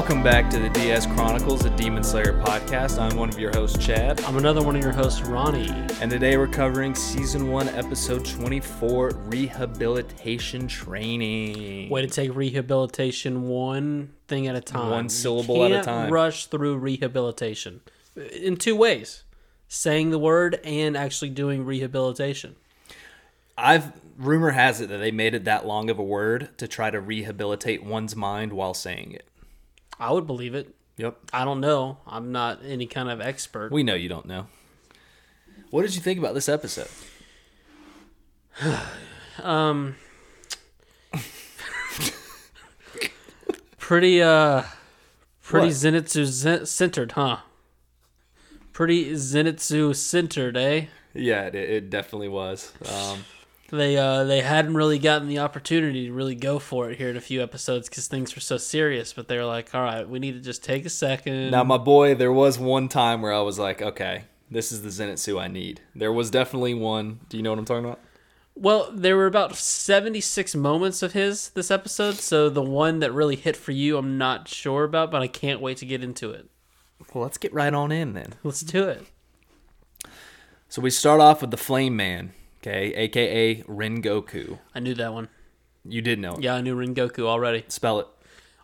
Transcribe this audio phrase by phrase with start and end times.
[0.00, 2.98] Welcome back to the DS Chronicles, the Demon Slayer podcast.
[2.98, 5.68] I'm one of your hosts, Chad, I'm another one of your hosts, Ronny.
[6.00, 11.90] and today we're covering season one, episode 24, rehabilitation training.
[11.90, 14.88] Way to take rehabilitation one thing at a time.
[14.88, 16.10] One syllable at a time.
[16.10, 17.82] Rush through rehabilitation
[18.16, 19.24] in two ways:
[19.68, 22.56] saying the word and actually doing rehabilitation.
[23.58, 26.90] I've rumor has it that they made it that long of a word to try
[26.90, 29.26] to rehabilitate one's mind while saying it.
[30.00, 30.74] I would believe it.
[30.96, 31.16] Yep.
[31.32, 31.98] I don't know.
[32.06, 33.70] I'm not any kind of expert.
[33.70, 34.46] We know you don't know.
[35.70, 36.88] What did you think about this episode?
[39.42, 39.96] Um,
[43.78, 44.62] pretty uh,
[45.42, 45.74] pretty What?
[45.74, 47.38] Zenitsu zen- centered, huh?
[48.72, 50.86] Pretty Zenitsu centered, eh?
[51.14, 52.72] Yeah, it, it definitely was.
[52.86, 53.24] Um,
[53.70, 57.16] They uh they hadn't really gotten the opportunity to really go for it here in
[57.16, 59.12] a few episodes because things were so serious.
[59.12, 61.50] But they were like, "All right, we need to just take a second.
[61.50, 64.88] Now, my boy, there was one time where I was like, okay, this is the
[64.88, 65.80] Zenitsu I need.
[65.94, 67.20] There was definitely one.
[67.28, 68.00] Do you know what I'm talking about?
[68.56, 72.16] Well, there were about seventy six moments of his this episode.
[72.16, 75.60] So the one that really hit for you, I'm not sure about, but I can't
[75.60, 76.50] wait to get into it.
[77.14, 78.34] Well, let's get right on in then.
[78.42, 79.06] Let's do it.
[80.68, 82.32] So we start off with the Flame Man,
[82.62, 84.58] okay, aka Rengoku.
[84.74, 85.28] I knew that one.
[85.84, 86.42] You did know it.
[86.42, 87.64] Yeah, I knew Rengoku already.
[87.68, 88.06] Spell it.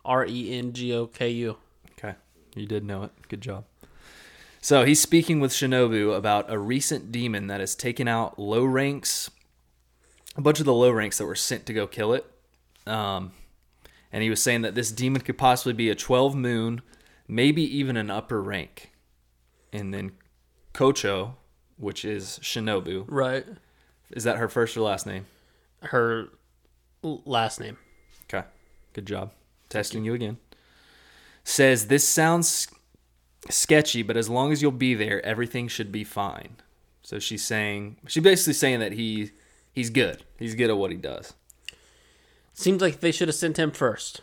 [0.05, 1.57] R E N G O K U.
[1.97, 2.15] Okay.
[2.55, 3.11] You did know it.
[3.27, 3.65] Good job.
[4.61, 9.29] So he's speaking with Shinobu about a recent demon that has taken out low ranks,
[10.35, 12.25] a bunch of the low ranks that were sent to go kill it.
[12.85, 13.31] Um,
[14.11, 16.81] and he was saying that this demon could possibly be a 12 moon,
[17.27, 18.91] maybe even an upper rank.
[19.71, 20.13] And then
[20.73, 21.33] Kocho,
[21.77, 23.45] which is Shinobu, Right.
[24.11, 25.25] Is that her first or last name?
[25.81, 26.29] Her
[27.03, 27.77] last name.
[28.23, 28.45] Okay.
[28.93, 29.31] Good job.
[29.69, 30.37] Testing you again.
[31.43, 32.67] Says this sounds
[33.49, 36.57] sketchy, but as long as you'll be there, everything should be fine.
[37.03, 39.31] So she's saying she's basically saying that he
[39.71, 40.23] he's good.
[40.37, 41.33] He's good at what he does.
[42.53, 44.21] Seems like they should have sent him first.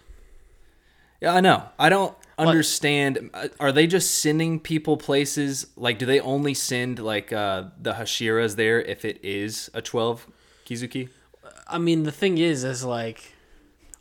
[1.20, 1.68] Yeah, I know.
[1.78, 3.30] I don't understand.
[3.34, 5.66] uh, Are they just sending people places?
[5.76, 10.26] Like, do they only send like uh, the Hashiras there if it is a twelve
[10.66, 11.08] Kizuki?
[11.66, 13.34] I mean, the thing is, is like,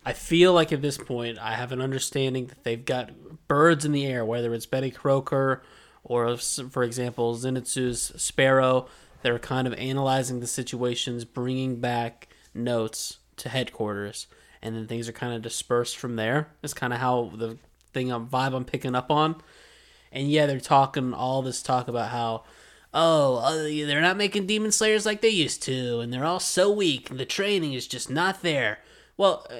[0.05, 3.11] I feel like at this point, I have an understanding that they've got
[3.47, 5.63] birds in the air, whether it's Betty Croker
[6.03, 8.87] or, for example, Zenitsu's Sparrow.
[9.21, 14.27] They're kind of analyzing the situations, bringing back notes to headquarters,
[14.61, 16.49] and then things are kind of dispersed from there.
[16.61, 17.57] It's kind of how the
[17.93, 19.41] thing, I'm vibe I'm picking up on.
[20.11, 22.43] And yeah, they're talking all this talk about how,
[22.93, 26.71] oh, uh, they're not making demon slayers like they used to, and they're all so
[26.71, 28.79] weak, and the training is just not there.
[29.17, 29.55] Well, uh,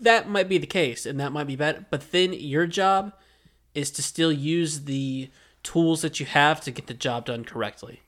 [0.00, 1.86] that might be the case, and that might be bad.
[1.90, 3.12] But then your job
[3.74, 5.30] is to still use the
[5.62, 8.02] tools that you have to get the job done correctly.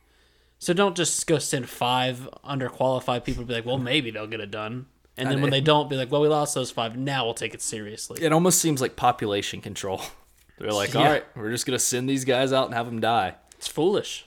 [0.59, 4.41] So don't just go send five underqualified people to be like, well, maybe they'll get
[4.41, 4.87] it done.
[5.21, 6.97] And then when they don't, be like, well, we lost those five.
[6.97, 8.23] Now we'll take it seriously.
[8.23, 10.01] It almost seems like population control.
[10.59, 11.11] They're like, all Yeah.
[11.13, 13.35] right, we're just gonna send these guys out and have them die.
[13.57, 14.27] It's foolish.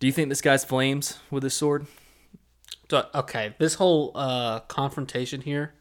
[0.00, 1.86] Do you think this guy's flames with his sword?
[2.90, 5.74] So, okay, this whole uh, confrontation here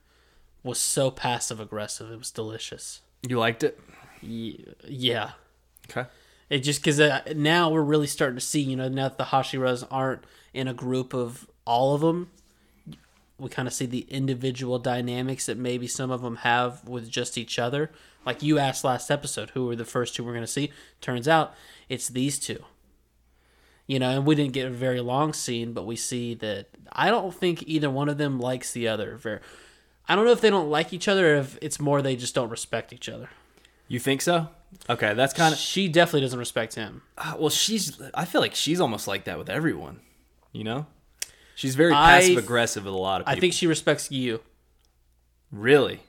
[0.63, 2.09] was so passive aggressive.
[2.09, 3.01] It was delicious.
[3.27, 3.79] You liked it?
[4.21, 5.31] Ye- Yeah.
[5.89, 6.09] Okay.
[6.49, 9.25] It just because uh, now we're really starting to see, you know, now that the
[9.25, 10.23] Hashiras aren't
[10.53, 12.29] in a group of all of them,
[13.43, 17.37] we kind of see the individual dynamics that maybe some of them have with just
[17.37, 17.91] each other.
[18.25, 20.71] Like you asked last episode, who were the first two we're going to see?
[21.01, 21.53] Turns out
[21.89, 22.63] it's these two.
[23.85, 27.09] You know, and we didn't get a very long scene, but we see that I
[27.09, 29.17] don't think either one of them likes the other.
[29.17, 29.39] Very,
[30.07, 32.33] I don't know if they don't like each other, or if it's more they just
[32.33, 33.29] don't respect each other.
[33.89, 34.47] You think so?
[34.89, 37.01] Okay, that's kind of She definitely doesn't respect him.
[37.17, 37.49] Uh, well.
[37.49, 38.01] She's.
[38.13, 39.99] I feel like she's almost like that with everyone.
[40.53, 40.85] You know,
[41.55, 43.37] she's very I- passive aggressive with a lot of people.
[43.37, 44.41] I think she respects you.
[45.51, 45.99] really.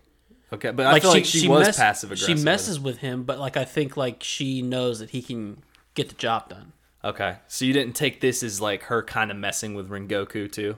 [0.52, 2.38] Okay, but I feel like she, was mess- passive aggressive.
[2.38, 5.62] She messes with him, but like I think like she knows that he can
[5.94, 6.72] get the job done.
[7.02, 10.76] Okay, so you didn't take this as like her kind of messing with Rengoku too,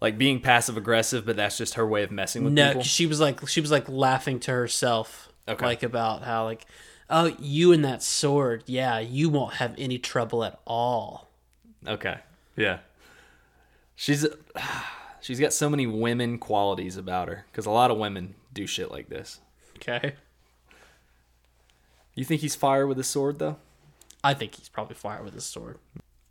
[0.00, 2.82] like being passive aggressive, but that's just her way of messing with No, people.
[2.84, 5.66] she was like she was like laughing to herself, Okay.
[5.66, 6.64] like about how like,
[7.10, 11.28] oh, you and that sword, yeah, you won't have any trouble at all.
[11.86, 12.18] Okay,
[12.56, 12.78] yeah.
[13.96, 14.26] She's
[15.20, 18.90] she's got so many women qualities about her because a lot of women do shit
[18.90, 19.40] like this.
[19.76, 20.14] Okay,
[22.14, 23.56] You think he's fire with his sword though?
[24.22, 25.78] I think he's probably fire with his sword.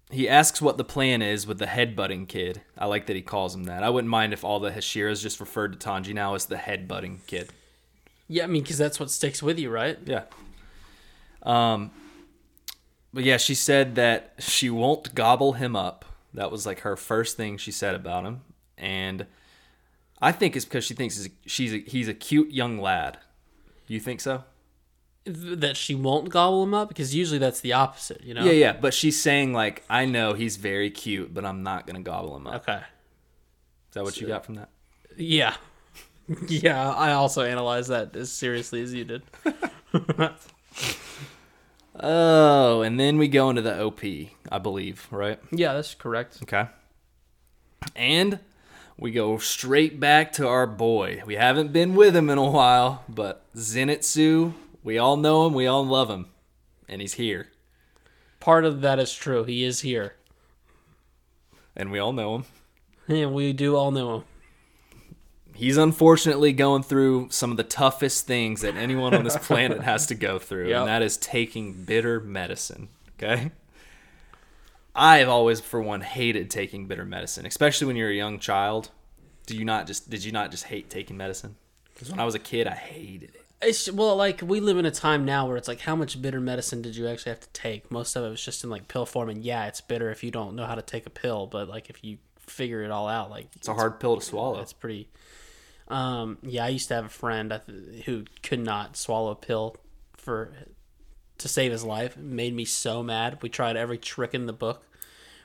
[0.09, 2.61] He asks what the plan is with the headbutting kid.
[2.77, 3.81] I like that he calls him that.
[3.83, 7.25] I wouldn't mind if all the Hashiras just referred to Tanji now as the headbutting
[7.27, 7.49] kid.
[8.27, 9.97] Yeah, I mean, because that's what sticks with you, right?
[10.05, 10.23] Yeah.
[11.43, 11.91] Um,
[13.13, 16.05] but yeah, she said that she won't gobble him up.
[16.33, 18.41] That was like her first thing she said about him,
[18.77, 19.25] and
[20.21, 23.17] I think it's because she thinks he's a, she's a, he's a cute young lad.
[23.87, 24.43] You think so?
[25.25, 28.43] That she won't gobble him up because usually that's the opposite, you know?
[28.45, 28.73] Yeah, yeah.
[28.73, 32.47] But she's saying like, I know he's very cute, but I'm not gonna gobble him
[32.47, 32.63] up.
[32.63, 32.77] Okay.
[32.77, 34.69] Is that what you got from that?
[35.17, 35.55] Yeah.
[36.47, 39.23] yeah, I also analyzed that as seriously as you did.
[42.03, 44.01] Oh, and then we go into the OP,
[44.51, 45.39] I believe, right?
[45.51, 46.39] Yeah, that's correct.
[46.43, 46.67] Okay.
[47.95, 48.39] And
[48.97, 51.23] we go straight back to our boy.
[51.25, 54.53] We haven't been with him in a while, but Zenitsu,
[54.83, 56.27] we all know him, we all love him,
[56.89, 57.47] and he's here.
[58.39, 59.43] Part of that is true.
[59.45, 60.15] He is here.
[61.75, 62.45] And we all know him.
[63.07, 64.23] And we do all know him.
[65.53, 70.07] He's unfortunately going through some of the toughest things that anyone on this planet has
[70.07, 70.79] to go through, Yep.
[70.79, 72.89] and that is taking bitter medicine.
[73.17, 73.51] Okay?
[74.95, 78.91] I've always, for one, hated taking bitter medicine, especially when you're a young child.
[79.45, 81.55] Do you not just did you not just hate taking medicine?
[81.93, 83.45] Because when I was a kid, I hated it.
[83.61, 86.39] It's well, like we live in a time now where it's like, how much bitter
[86.39, 87.91] medicine did you actually have to take?
[87.91, 90.31] Most of it was just in like pill form, and yeah, it's bitter if you
[90.31, 93.29] don't know how to take a pill, but like if you figure it all out,
[93.29, 94.59] like It's a hard pill to swallow.
[94.61, 95.09] It's pretty.
[95.87, 97.59] Um, yeah, I used to have a friend
[98.05, 99.75] who could not swallow a pill
[100.17, 100.53] for
[101.41, 102.17] to save his life.
[102.17, 103.39] It made me so mad.
[103.41, 104.87] We tried every trick in the book,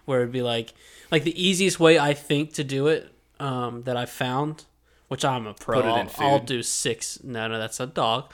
[0.04, 0.75] where it'd be like,
[1.10, 4.64] like the easiest way I think to do it um, that I found,
[5.08, 5.82] which I'm a pro.
[5.82, 6.25] Put it I'll, food.
[6.25, 7.22] I'll do six.
[7.22, 8.32] No, no, that's a dog.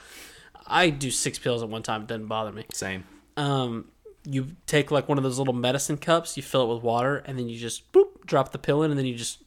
[0.65, 2.03] I do six pills at one time.
[2.03, 3.03] It doesn't bother me Same.
[3.35, 3.89] um,
[4.25, 7.37] you take like one of those little medicine cups, you fill it with water, and
[7.37, 9.43] then you just boop, drop the pill in, and then you just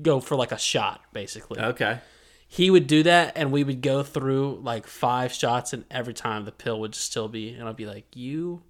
[0.00, 1.60] go for like a shot, basically.
[1.60, 1.98] Okay.
[2.48, 6.44] He would do that, and we would go through like five shots, and every time
[6.44, 8.62] the pill would still be, and I'd be like, "You,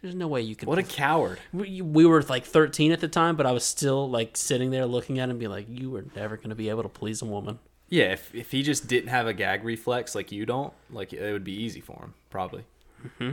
[0.00, 1.38] there's no way you can What a coward.
[1.52, 4.86] we, we were like 13 at the time, but I was still like sitting there
[4.86, 7.20] looking at him, and be like, "You were never going to be able to please
[7.20, 7.58] a woman."
[7.90, 11.32] Yeah, if, if he just didn't have a gag reflex like you don't, like it
[11.32, 12.64] would be easy for him, probably.
[13.04, 13.32] Mm-hmm.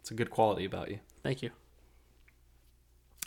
[0.00, 1.00] It's a good quality about you.
[1.22, 1.50] Thank you.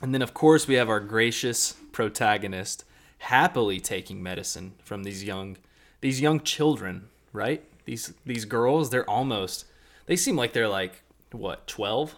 [0.01, 2.83] And then, of course, we have our gracious protagonist
[3.21, 5.57] happily taking medicine from these young,
[6.01, 7.63] these young children, right?
[7.85, 9.65] These these girls, they're almost,
[10.05, 12.15] they seem like they're like what twelve?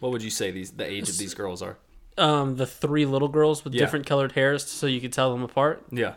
[0.00, 1.76] What would you say these the age of these girls are?
[2.18, 3.80] Um, the three little girls with Yeah.
[3.80, 5.82] different colored hairs, so you could tell them apart.
[5.90, 6.14] Yeah,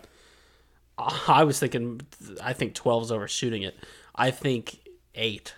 [1.27, 2.01] I was thinking,
[2.41, 3.75] I think 12 is overshooting it.
[4.15, 4.79] I think
[5.15, 5.53] eight.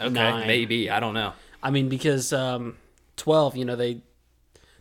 [0.00, 0.46] okay, Nine.
[0.46, 1.32] maybe I don't know.
[1.62, 2.76] I mean, because um,
[3.16, 4.00] 12, you know, they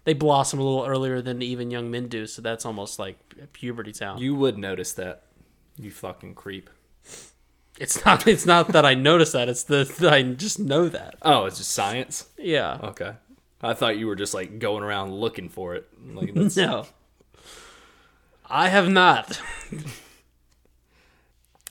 [0.06, 3.18] they blossom a little earlier than even young men do, so that's almost like
[3.54, 4.18] puberty town.
[4.20, 5.24] You would notice that,
[5.78, 6.70] you fucking creep.
[7.80, 8.28] it's not.
[8.34, 9.50] It's not that I notice that.
[9.50, 11.16] It's the that I just know that.
[11.22, 12.28] Oh, it's just science.
[12.38, 12.80] Yeah.
[12.84, 13.14] Okay.
[13.62, 15.88] I thought you were just like going around looking for it.
[16.14, 16.86] Like No.
[18.50, 19.40] I have not.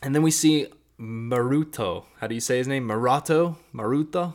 [0.02, 0.66] And then we see
[0.98, 2.06] Maruto.
[2.20, 2.88] How do you say his name?
[2.88, 3.56] Marato?
[3.72, 4.34] Maruto?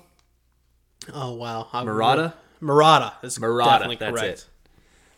[1.14, 1.68] Oh wow.
[1.74, 2.34] I- Murata?
[2.60, 3.88] Murata is Murata.
[3.88, 4.40] That's correct.
[4.40, 4.48] it.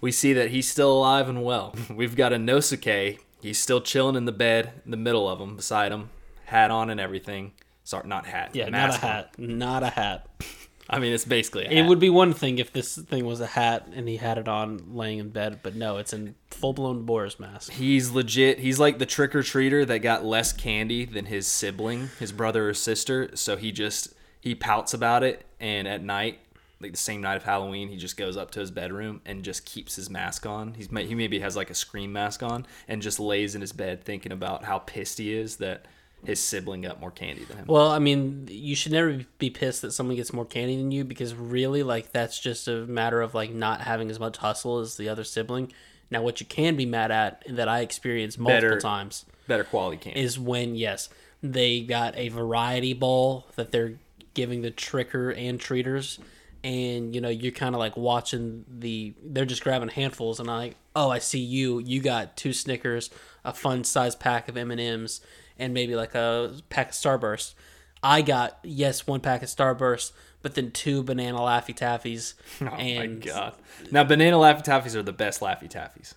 [0.01, 1.75] We see that he's still alive and well.
[1.93, 3.19] We've got Inosuke.
[3.41, 6.09] He's still chilling in the bed in the middle of him, beside him,
[6.45, 7.53] hat on and everything.
[7.83, 8.51] Sorry, not hat.
[8.53, 8.99] Yeah, not a on.
[8.99, 9.39] hat.
[9.39, 10.27] Not a hat.
[10.91, 11.77] I mean, it's basically a hat.
[11.77, 14.47] It would be one thing if this thing was a hat and he had it
[14.47, 17.71] on laying in bed, but no, it's in full blown boar's mask.
[17.71, 18.59] He's legit.
[18.59, 22.69] He's like the trick or treater that got less candy than his sibling, his brother
[22.69, 23.29] or sister.
[23.35, 26.39] So he just he pouts about it, and at night,
[26.81, 29.65] like the same night of Halloween, he just goes up to his bedroom and just
[29.65, 30.73] keeps his mask on.
[30.75, 34.03] He's he maybe has like a scream mask on and just lays in his bed
[34.03, 35.85] thinking about how pissed he is that
[36.25, 37.65] his sibling got more candy than him.
[37.67, 41.03] Well, I mean, you should never be pissed that someone gets more candy than you
[41.05, 44.97] because really, like, that's just a matter of like not having as much hustle as
[44.97, 45.71] the other sibling.
[46.11, 49.97] Now, what you can be mad at that I experienced multiple Better- times Better quality
[49.97, 50.19] candy.
[50.19, 51.09] is when yes,
[51.41, 53.93] they got a variety bowl that they're
[54.33, 56.19] giving the tricker and treaters,
[56.63, 60.57] and you know you're kind of like watching the they're just grabbing handfuls, and I'm
[60.57, 61.79] like, oh, I see you.
[61.79, 63.09] You got two Snickers,
[63.45, 65.21] a fun size pack of M and M's,
[65.57, 67.53] and maybe like a pack of Starburst.
[68.01, 70.11] I got yes one pack of Starburst,
[70.41, 72.33] but then two banana Laffy Taffies.
[72.61, 73.55] oh and my god!
[73.91, 76.13] Now banana Laffy Taffies are the best Laffy Taffies.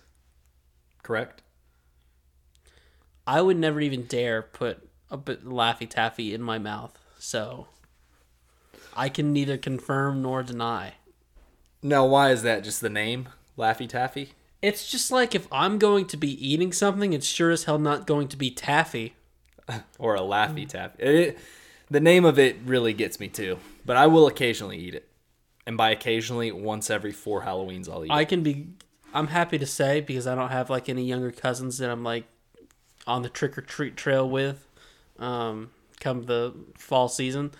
[1.01, 1.41] Correct.
[3.25, 7.67] I would never even dare put a bit Laffy Taffy in my mouth, so
[8.95, 10.93] I can neither confirm nor deny.
[11.81, 12.63] Now, why is that?
[12.63, 14.33] Just the name Laffy Taffy?
[14.61, 18.07] It's just like if I'm going to be eating something, it's sure as hell not
[18.07, 19.15] going to be taffy.
[19.99, 21.03] or a Laffy Taffy.
[21.03, 21.37] It,
[21.89, 25.07] the name of it really gets me too, but I will occasionally eat it.
[25.65, 28.29] And by occasionally, once every four Halloweens, I'll eat I it.
[28.29, 28.67] can be.
[29.13, 32.25] I'm happy to say because I don't have like any younger cousins that I'm like
[33.05, 34.67] on the trick or treat trail with.
[35.19, 37.51] Um, come the fall season,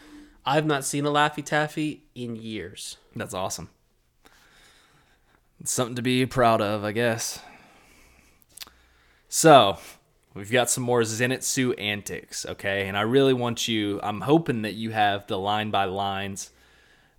[0.45, 2.97] I've not seen a Laffy Taffy in years.
[3.15, 3.69] That's awesome.
[5.59, 7.39] It's something to be proud of, I guess.
[9.29, 9.77] So,
[10.33, 12.87] we've got some more Zenitsu antics, okay?
[12.87, 16.51] And I really want you, I'm hoping that you have the line by lines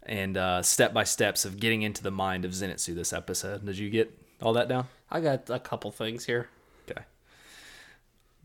[0.03, 3.65] and uh, step by steps of getting into the mind of Zenitsu this episode.
[3.65, 4.89] Did you get all that down?
[5.11, 6.49] I got a couple things here.
[6.91, 7.03] Okay.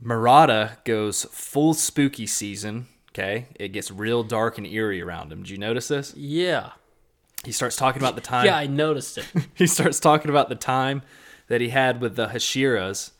[0.01, 3.47] Murata goes full spooky season, okay?
[3.59, 5.39] It gets real dark and eerie around him.
[5.43, 6.15] Did you notice this?
[6.15, 6.71] Yeah,
[7.43, 8.45] He starts talking about the time.
[8.45, 9.25] yeah, I noticed it.
[9.53, 11.01] he starts talking about the time
[11.47, 13.11] that he had with the Hashiras.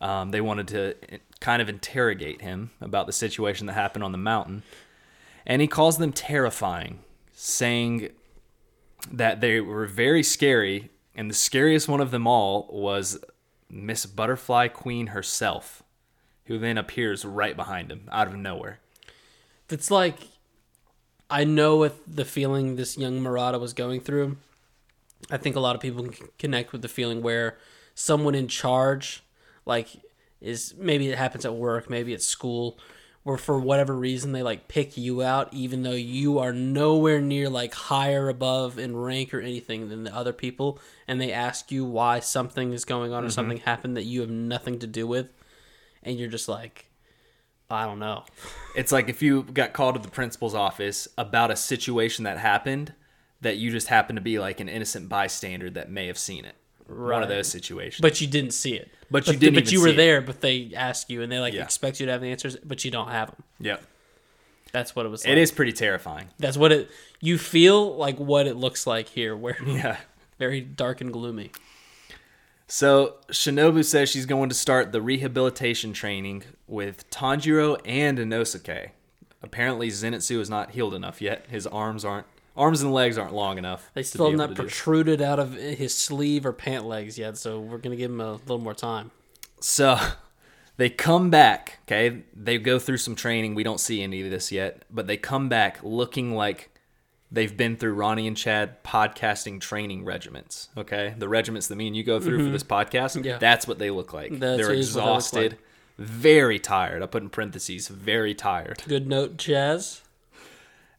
[0.00, 0.96] Um, they wanted to
[1.40, 4.62] kind of interrogate him about the situation that happened on the mountain.
[5.46, 7.00] And he calls them terrifying,
[7.32, 8.08] saying
[9.12, 10.90] that they were very scary.
[11.14, 13.18] And the scariest one of them all was
[13.70, 15.82] Miss Butterfly Queen herself,
[16.46, 18.78] who then appears right behind him out of nowhere.
[19.70, 20.18] It's like
[21.30, 24.36] I know with the feeling this young Murata was going through.
[25.30, 27.56] I think a lot of people can connect with the feeling where
[27.94, 29.22] someone in charge,
[29.64, 29.88] like,
[30.40, 32.78] is maybe it happens at work, maybe at school,
[33.22, 37.48] where for whatever reason they like pick you out, even though you are nowhere near
[37.48, 40.78] like higher above in rank or anything than the other people,
[41.08, 43.32] and they ask you why something is going on or mm-hmm.
[43.32, 45.28] something happened that you have nothing to do with,
[46.02, 46.90] and you're just like,
[47.70, 48.24] I don't know.
[48.76, 52.92] It's like if you got called to the principal's office about a situation that happened
[53.40, 56.54] that you just happen to be like an innocent bystander that may have seen it.
[56.86, 58.00] One of those situations.
[58.02, 58.90] But you didn't see it.
[59.10, 59.96] But you didn't But you were it.
[59.96, 60.20] there.
[60.20, 61.62] But they ask you, and they like Yeah.
[61.62, 63.42] expect you to have the answers, but you don't have them.
[63.60, 63.82] yep.
[64.72, 65.24] That's what it was.
[65.24, 65.32] Like.
[65.32, 66.28] It is pretty terrifying.
[66.38, 66.90] That's what it.
[67.20, 69.98] You feel like what it looks like here, where Yeah.
[70.38, 71.52] very dark and gloomy.
[72.66, 78.90] So Shinobu says she's going to start the rehabilitation training with Tanjiro and Inosuke.
[79.42, 81.44] Apparently Zenitsu is not healed enough yet.
[81.48, 83.90] His arms aren't arms and legs aren't long enough.
[83.94, 84.72] They still not to do this.
[84.72, 88.32] protruded out of his sleeve or pant legs yet, so we're gonna give him a
[88.34, 89.10] little more time.
[89.60, 89.98] So
[90.76, 92.22] they come back, okay?
[92.34, 93.54] They go through some training.
[93.54, 96.70] We don't see any of this yet, but they come back looking like
[97.30, 101.14] they've been through Ronny and Chad podcasting training regiments, okay?
[101.18, 103.24] The regiments that me and you go through for this podcast, Mm-hmm.
[103.26, 103.38] Yeah.
[103.38, 104.30] that's what they look like.
[104.32, 105.60] That They're what they look exhausted, like.
[105.98, 107.02] Very tired.
[107.02, 108.82] I put in parentheses, very tired.
[108.86, 110.02] Good note, Jazz.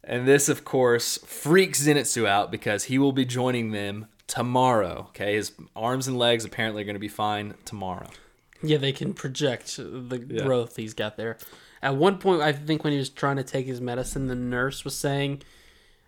[0.02, 5.34] And this, of course, freaks Zenitsu out because he will be joining them tomorrow, okay?
[5.34, 8.08] His arms and legs apparently are going to be fine tomorrow.
[8.62, 11.38] Yeah, they can project the growth he's got there.
[11.82, 14.84] At one point, I think when he was trying to take his medicine, the nurse
[14.84, 15.42] was saying,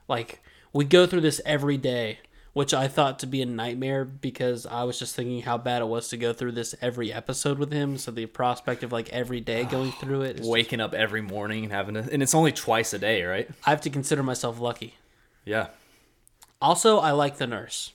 [0.09, 0.43] like,
[0.73, 2.21] we go through this every day,
[2.53, 5.87] which I thought to be a nightmare because I was just thinking how bad it
[5.87, 7.99] was to go through this every episode with him.
[7.99, 11.21] So the prospect of like every day going through it, is just- waking up every
[11.23, 13.49] morning and having to, and it's only twice a day, right?
[13.67, 14.95] I have to consider myself lucky.
[15.45, 15.69] Yeah.
[16.61, 17.93] Also, I like the nurse.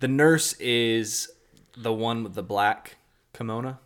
[0.00, 1.30] The nurse is
[1.76, 2.96] the one with the black
[3.32, 3.78] kimono.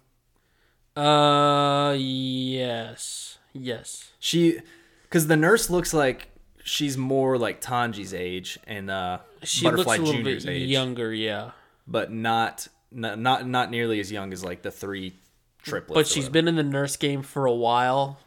[0.97, 4.11] Uh, yes, yes.
[4.19, 4.59] She,
[5.05, 6.29] because the nurse looks like
[6.69, 10.69] she's more like Tanji's age and uh, She Butterfly looks a little Junior's bit age,
[10.69, 11.53] younger, yeah.
[11.87, 15.15] but not, not not not nearly as young as like the three
[15.63, 15.95] triplets.
[15.99, 18.19] But she's been in the nurse game for a while,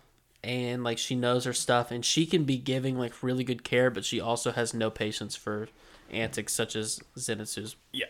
[0.44, 3.90] and like she knows her stuff, and she can be giving like really good care,
[3.90, 5.70] but she also has no patience for
[6.12, 7.76] antics such as Zenitsu's.
[7.94, 8.06] Yeah.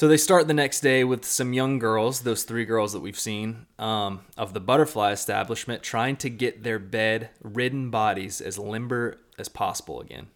[0.00, 3.18] So they start the next day with some young girls, those three girls that we've
[3.18, 9.18] seen, um, of the butterfly establishment, trying to get their bed ridden bodies as limber
[9.38, 10.28] as possible again.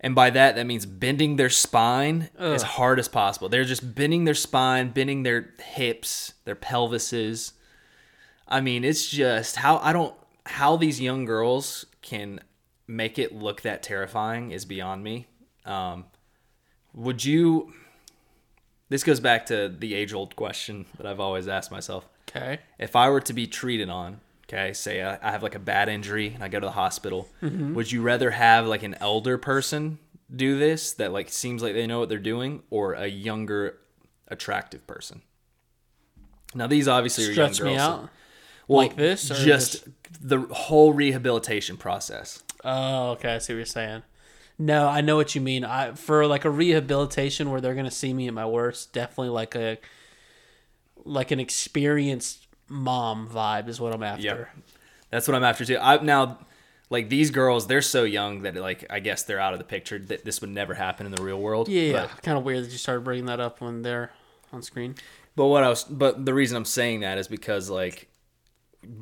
[0.00, 3.48] And by that, that means bending their spine as hard as possible.
[3.48, 7.52] They're just bending their spine, bending their hips, their pelvises.
[8.46, 12.40] I mean, it's just how I don't how these young girls can
[12.86, 15.26] make it look that terrifying is beyond me.
[15.64, 16.04] Um,
[16.92, 17.72] would you?
[18.90, 22.06] This goes back to the age old question that I've always asked myself.
[22.28, 22.58] Okay.
[22.78, 25.88] If I were to be treated on, okay, say I, I have like a bad
[25.88, 27.74] injury and I go to the hospital, mm-hmm.
[27.74, 29.98] would you rather have like an elder person
[30.34, 33.78] do this that like seems like they know what they're doing, or a younger,
[34.28, 35.22] attractive person?
[36.54, 37.72] Now these obviously are young Stretch girls.
[37.72, 38.10] me so- out.
[38.66, 39.86] well, Like this, or just,
[40.20, 42.42] the whole rehabilitation process.
[42.64, 43.36] Oh, okay.
[43.36, 44.02] I see what you're saying.
[44.60, 45.64] No, I know what you mean.
[45.64, 49.54] I for like a rehabilitation where they're gonna see me at my worst, definitely like
[49.54, 49.78] a
[51.02, 54.22] like an experienced mom vibe is what I'm after.
[54.22, 54.48] Yep.
[55.08, 55.78] That's what I'm after too.
[55.80, 56.40] I now
[56.90, 59.98] like these girls, they're so young that like I guess they're out of the picture.
[59.98, 61.66] That this would never happen in the real world.
[61.68, 62.06] Yeah, yeah.
[62.22, 64.12] Kind of weird that you started bringing that up when they're
[64.52, 64.94] on screen.
[65.36, 68.10] but what I was, but the reason I'm saying that is because like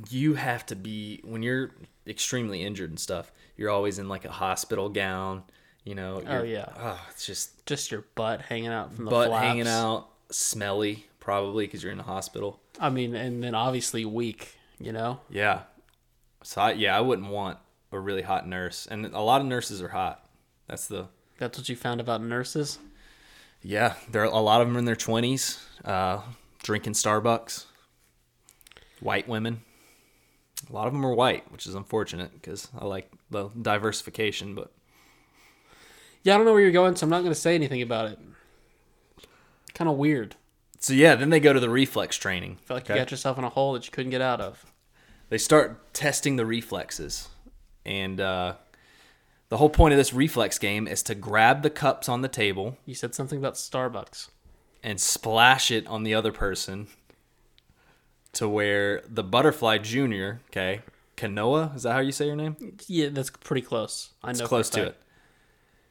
[0.08, 1.72] you have to be when you're
[2.06, 3.32] extremely injured and stuff.
[3.58, 5.42] You're always in like a hospital gown.
[5.84, 6.22] You know.
[6.26, 6.66] Oh, yeah.
[6.78, 9.44] Oh, it's just Just your butt hanging out from the butt flaps.
[9.46, 12.60] hanging out, smelly probably because you're in the hospital.
[12.80, 14.56] I mean, and then obviously weak.
[14.78, 15.20] You know.
[15.28, 15.62] Yeah.
[16.44, 17.58] So I, yeah, I wouldn't want
[17.90, 20.24] a really hot nurse, and a lot of nurses are hot.
[20.68, 22.78] That's the That's what you found about nurses.
[23.62, 23.94] yeah.
[24.10, 26.20] There are a lot of them in their twenties, uh,
[26.62, 27.64] drinking Starbucks.
[29.00, 29.62] White women.
[30.68, 34.54] A lot of them are white, which is unfortunate because I like the diversification.
[34.54, 34.70] But
[36.22, 38.10] Yeah, I don't know where you're going, so I'm not going to say anything about
[38.10, 38.18] it.
[39.74, 40.36] Kind of weird.
[40.80, 42.56] so yeah, then they go to the reflex training.
[42.64, 42.94] feel like okay?
[42.94, 44.66] you got yourself in a hole that you couldn't get out of.
[45.28, 47.28] they start testing the reflexes
[47.86, 48.54] and uh,
[49.48, 52.76] the whole point of this reflex game is to grab the cups on the table
[52.84, 54.28] You said something about Starbucks.
[54.82, 56.88] and splash it on the other person
[58.34, 60.80] to where the butterfly junior okay
[61.16, 62.56] kanoa is that how you say your name
[62.86, 64.10] Yeah, that's pretty close.
[64.22, 64.96] I know it's a close to it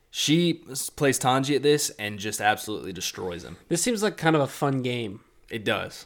[0.09, 0.53] she
[0.95, 4.47] plays tanji at this and just absolutely destroys him This seems like kind of a
[4.47, 5.19] fun game.
[5.49, 6.05] it does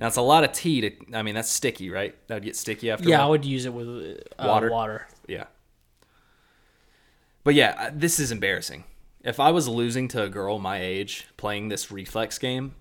[0.00, 2.56] now it's a lot of tea to i mean that's sticky right that would get
[2.56, 3.88] sticky after a Yeah, I would use it with
[4.38, 4.70] uh, Water?
[4.70, 5.08] Water.
[5.26, 5.44] Yeah.
[7.44, 8.84] But yeah, this is embarrassing.
[9.24, 12.74] If I was losing to a girl my age playing this reflex game,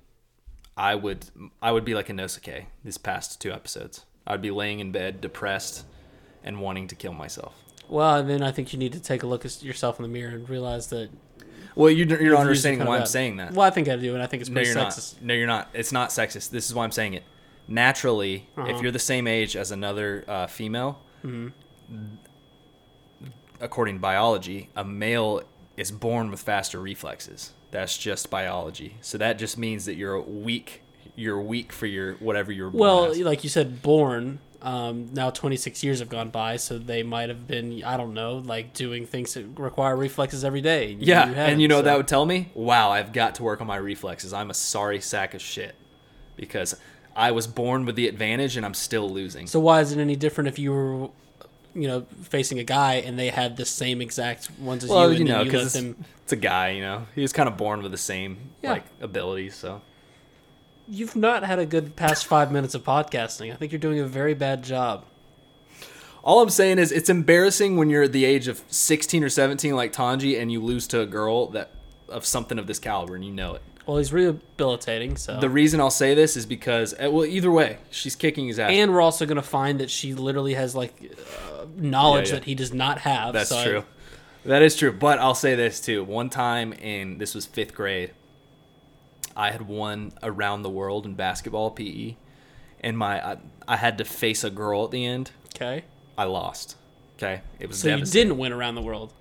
[0.77, 1.25] I would
[1.61, 4.05] I would be like a Inosuke these past two episodes.
[4.27, 5.85] I'd be laying in bed depressed
[6.43, 7.55] and wanting to kill myself.
[7.89, 10.09] Well, and then I think you need to take a look at yourself in the
[10.09, 11.09] mirror and realize that
[11.75, 13.53] Well, you're, you're not understanding why I'm saying that.
[13.53, 15.15] Well, I think I do, and I think it's No, you're sexist.
[15.15, 15.23] not.
[15.23, 15.69] No, you're not.
[15.73, 16.49] It's not sexist.
[16.51, 17.23] This is why I'm saying it.
[17.67, 18.67] Naturally, Uh-huh.
[18.69, 22.15] if you're the same age as another uh, female, Mm-hmm.
[23.59, 25.41] according to biology, a male
[25.75, 27.53] is born with faster reflexes.
[27.71, 28.95] That's just biology.
[29.01, 30.81] So that just means that you're weak.
[31.15, 33.19] You're weak for your whatever you're born Well, as.
[33.19, 34.39] like you said, born.
[34.61, 38.37] Um, now 26 years have gone by, so they might have been, I don't know,
[38.37, 40.89] like doing things that require reflexes every day.
[40.91, 42.49] You- yeah, you and you know so- that would tell me?
[42.55, 44.33] Wow, I've got to work on my reflexes.
[44.33, 45.75] I'm a sorry sack of shit
[46.35, 46.75] because
[47.15, 49.45] I was born with the advantage and I'm still losing.
[49.47, 51.09] So why is it any different if you were,
[51.81, 55.19] you know, facing a guy and they had the same exact ones as Well, you,
[55.19, 56.03] you know, you because them?
[56.23, 58.71] it's a guy, you know, he was kind of born with the same Yeah.
[58.73, 59.55] like abilities.
[59.55, 59.81] So
[60.89, 63.51] You've not had a good past five minutes of podcasting.
[63.51, 65.03] I think you're doing a very bad job.
[66.23, 69.75] all I'm saying is, it's embarrassing when you're at the age of 16 or 17,
[69.75, 71.71] like Tanji, and you lose to a girl that
[72.09, 73.61] of something of this caliber, and you know it.
[73.87, 75.39] Well, he's rehabilitating, so.
[75.39, 78.69] The reason I'll say this is because, uh, well, either way, she's kicking his ass.
[78.71, 82.39] and we're also going to find that she literally has like uh, knowledge Yeah, yeah.
[82.39, 83.33] that he does not have.
[83.33, 83.83] That's so I- true.
[84.45, 84.91] That is true.
[84.93, 86.03] But I'll say this too.
[86.03, 88.11] One time in this was fifth grade,
[89.35, 92.15] I had won around the world in basketball PE,
[92.81, 95.31] and my I, I had to face a girl at the end.
[95.55, 95.83] okay.
[96.17, 96.75] I lost.
[97.17, 99.11] Okay, it was So you didn't win around the world.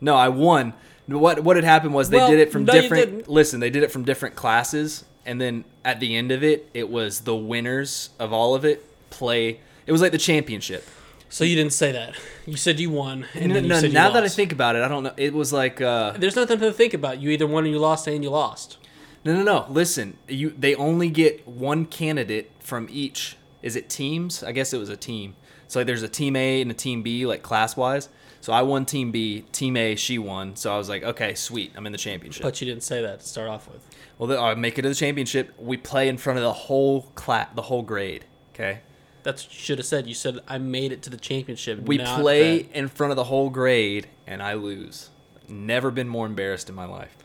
[0.00, 0.72] No, I won.
[1.06, 3.28] What what had happened was they Well, did it from no, different.
[3.28, 6.88] Listen, they did it from different classes, and then at the end of it, it
[6.88, 9.60] was the winners of all of it play.
[9.86, 10.86] It was like the championship.
[11.28, 12.14] So you didn't say that.
[12.46, 14.52] You said you won, and No, then you no, said you now that I think
[14.52, 15.12] about it, I don't know.
[15.16, 17.20] It was like uh, there's nothing to think about.
[17.20, 18.78] You either won or you lost, and you lost.
[19.24, 19.66] no, no, no.
[19.68, 23.36] Listen, you they only get one candidate from each.
[23.62, 24.42] Is it teams?
[24.44, 25.36] I guess it was a team.
[25.68, 28.08] So like, there's a team A and a team B, like class wise.
[28.44, 29.40] So I won team B.
[29.52, 30.54] Team A, she won.
[30.54, 32.42] So I was like, okay, sweet, I'm in the championship.
[32.42, 33.88] But you didn't say that to start off with.
[34.18, 35.54] Well, I make it to the championship.
[35.58, 38.26] We play in front of the whole class, the whole grade.
[38.52, 38.80] Okay,
[39.22, 40.06] That's what you should have said.
[40.06, 41.80] You said I made it to the championship.
[41.88, 45.08] we play that- in front of the whole grade, and I lose.
[45.48, 47.16] Never been more embarrassed in my life.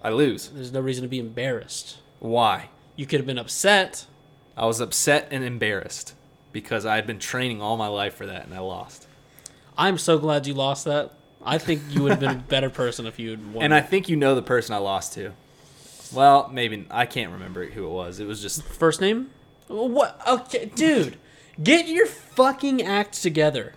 [0.00, 0.46] I lose.
[0.50, 1.96] There's no reason to be embarrassed.
[2.20, 2.68] Why?
[2.94, 4.06] You could have been upset.
[4.56, 6.14] I was upset and embarrassed
[6.52, 9.07] because I had been training all my life for that, and I lost.
[9.78, 11.12] I'm so glad you lost that.
[11.44, 13.64] I think you would have been a better person if you had won.
[13.64, 15.32] And I think you know the person I lost to.
[16.12, 18.18] Well, maybe I can't remember who it was.
[18.18, 19.30] It was just First name?
[19.68, 20.20] What?
[20.26, 21.16] Okay, dude,
[21.62, 23.74] get your fucking act together.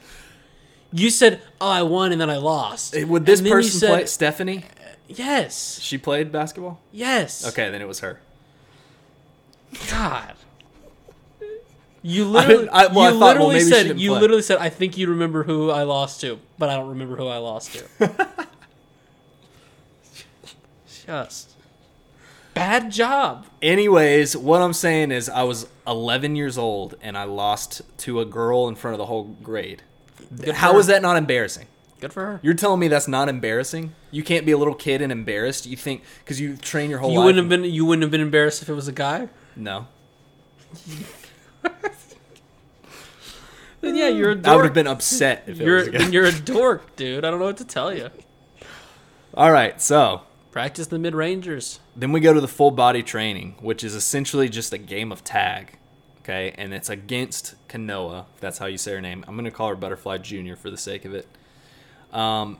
[0.93, 2.95] You said, "Oh, I won," and then I lost.
[2.95, 4.57] Eh, would this And then you person said- play Stephanie?
[4.79, 5.79] Uh, yes.
[5.81, 6.79] She played basketball.
[6.91, 7.45] Yes.
[7.47, 8.19] Okay, then it was her.
[9.89, 10.33] God.
[12.03, 14.19] You literally, I- well, I you thought, well, literally she said you play.
[14.21, 17.27] literally said I think you remember who I lost to, but I don't remember who
[17.27, 17.85] I lost to.
[21.05, 21.49] Just
[22.53, 23.45] bad job.
[23.61, 28.25] Anyways, what I'm saying is I was 11 years old and I lost to a
[28.25, 29.83] girl in front of the whole grade.
[30.53, 31.67] How is that not embarrassing?
[31.99, 32.39] Good for her.
[32.41, 33.93] You're telling me that's not embarrassing?
[34.09, 35.65] You can't be a little kid and embarrassed?
[35.65, 37.25] You think because you train your whole You life?
[37.25, 39.29] wouldn't have been you wouldn't have been embarrassed if it was a guy.
[39.55, 39.87] No,
[43.81, 46.39] Then yeah, you're a I would have been upset if it You're then you're a
[46.39, 47.25] dork, dude.
[47.25, 48.09] I don't know what to tell you.
[49.33, 50.21] All right, so
[50.51, 51.79] Practice the mid rangers.
[51.95, 55.23] then we go to the full body training, which is essentially just a game of
[55.23, 55.77] tag.
[56.19, 58.25] Okay, and it's against Kanoa.
[58.35, 59.25] If that's how you say her name.
[59.27, 61.27] I'm gonna call her Butterfly Junior for the sake of it.
[62.13, 62.59] Um,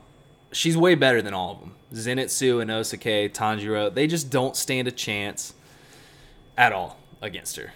[0.50, 1.74] she's way better than all of them.
[1.92, 5.54] Zenitsu Inosuke, Tanjiro, they just don't stand a chance
[6.56, 7.74] at all against her.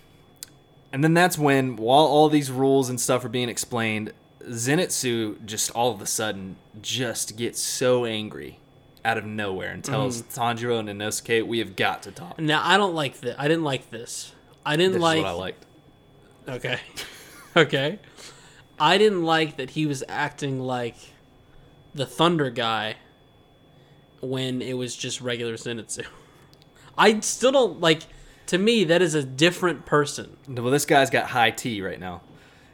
[0.97, 5.71] And then that's when, while all these rules and stuff are being explained, Zenitsu just
[5.73, 8.61] all of a sudden just gets so angry
[9.05, 10.41] out of nowhere and tells mm-hmm.
[10.41, 13.37] Tanjiro and Inosuke, "We have got to talk." Now I don't like this.
[13.39, 14.33] I didn't like this.
[14.65, 15.19] I didn't This like.
[15.19, 15.67] is what I liked.
[16.49, 16.81] Okay.
[17.59, 17.99] okay.
[18.81, 20.97] I didn't like that he was acting like
[21.95, 22.97] the Thunder guy
[24.23, 26.07] when it was just regular Zenitsu.
[26.97, 28.01] I still don't like.
[28.47, 30.37] To me, that is a different person.
[30.49, 32.21] Well, this guy's got high T right now.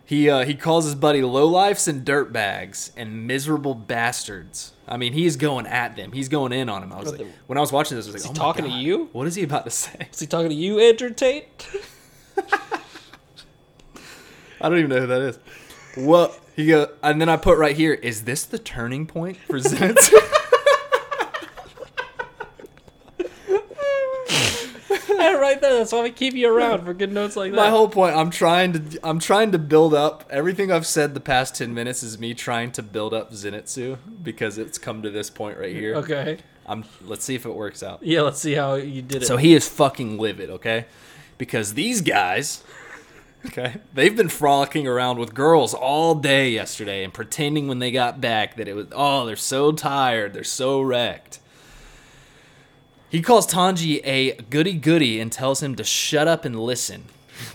[0.04, 4.72] He uh, he calls his buddy lowlifes and dirtbags and miserable bastards.
[4.86, 6.12] I mean, he's going at them.
[6.12, 6.92] He's going in on him.
[6.92, 8.52] I was like, the- when I was watching this, I was like, he oh my
[8.52, 9.08] talking to you?
[9.12, 10.08] What is he about to say?
[10.12, 11.46] Is he talking to you, Andrew Tate?
[14.60, 15.38] I don't even know who that is.
[15.96, 19.58] Well, he go, and then I put right here: Is this the turning point for
[19.58, 20.12] Zenitsu?
[25.08, 25.71] yeah, right there.
[25.82, 27.56] That's why we keep you around for good notes like that.
[27.56, 28.14] My whole point.
[28.14, 29.00] I'm trying to.
[29.02, 30.24] I'm trying to build up.
[30.30, 34.58] Everything I've said the past ten minutes is me trying to build up Zenitsu because
[34.58, 35.96] it's come to this point right here.
[35.96, 36.38] okay.
[36.66, 36.84] I'm.
[37.04, 37.98] Let's see if it works out.
[38.02, 39.26] Yeah, let's see how you did it.
[39.26, 40.86] So he is fucking livid, okay?
[41.36, 42.62] Because these guys,
[43.46, 48.20] okay, they've been frolicking around with girls all day yesterday and pretending when they got
[48.20, 51.40] back that it was, oh, they're so tired, they're so wrecked.
[53.12, 57.04] He calls Tanji a goody goody and tells him to shut up and listen.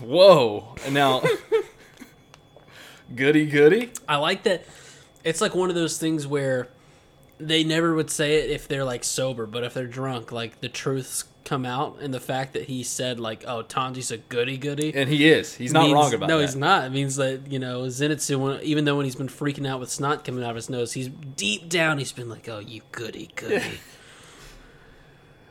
[0.00, 0.76] Whoa.
[0.88, 1.20] Now,
[3.16, 3.90] goody goody?
[4.08, 4.64] I like that.
[5.24, 6.68] It's like one of those things where
[7.38, 10.68] they never would say it if they're like sober, but if they're drunk, like the
[10.68, 14.92] truths come out, and the fact that he said like, "Oh, Tanji's a goody goody,"
[14.94, 15.54] And he is.
[15.56, 16.44] He's not means- wrong about no, that.
[16.46, 16.84] he's not.
[16.84, 20.24] It means that you know Zenitsu, even though when he's been freaking out with snot
[20.24, 23.80] coming out of his nose, he's deep down he's been like, "Oh, you goody goody."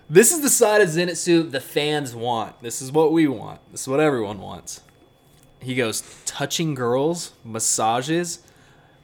[0.10, 2.62] This is the side of Zenitsu the fans want.
[2.62, 3.60] This is what we want.
[3.72, 4.82] This is what everyone wants.
[5.60, 8.40] He goes touching girls, massages,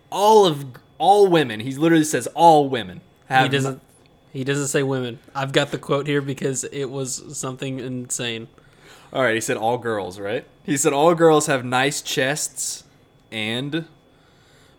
[0.09, 0.65] all of
[0.97, 1.59] all women.
[1.59, 3.01] He literally says all women
[3.41, 3.81] he doesn't.
[4.31, 5.19] He doesn't say women.
[5.35, 8.47] I've got the quote here because it was something insane.
[9.11, 10.45] All right, he said all girls, right?
[10.63, 12.83] He said all girls have nice chests
[13.31, 13.85] and.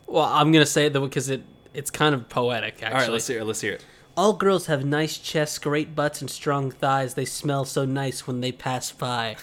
[0.07, 2.83] Well, I'm gonna say it though because it it's kind of poetic.
[2.83, 3.45] Actually, All right, let's hear it.
[3.45, 3.85] Let's hear it.
[4.17, 7.15] All girls have nice chests, great butts, and strong thighs.
[7.15, 9.37] They smell so nice when they pass by.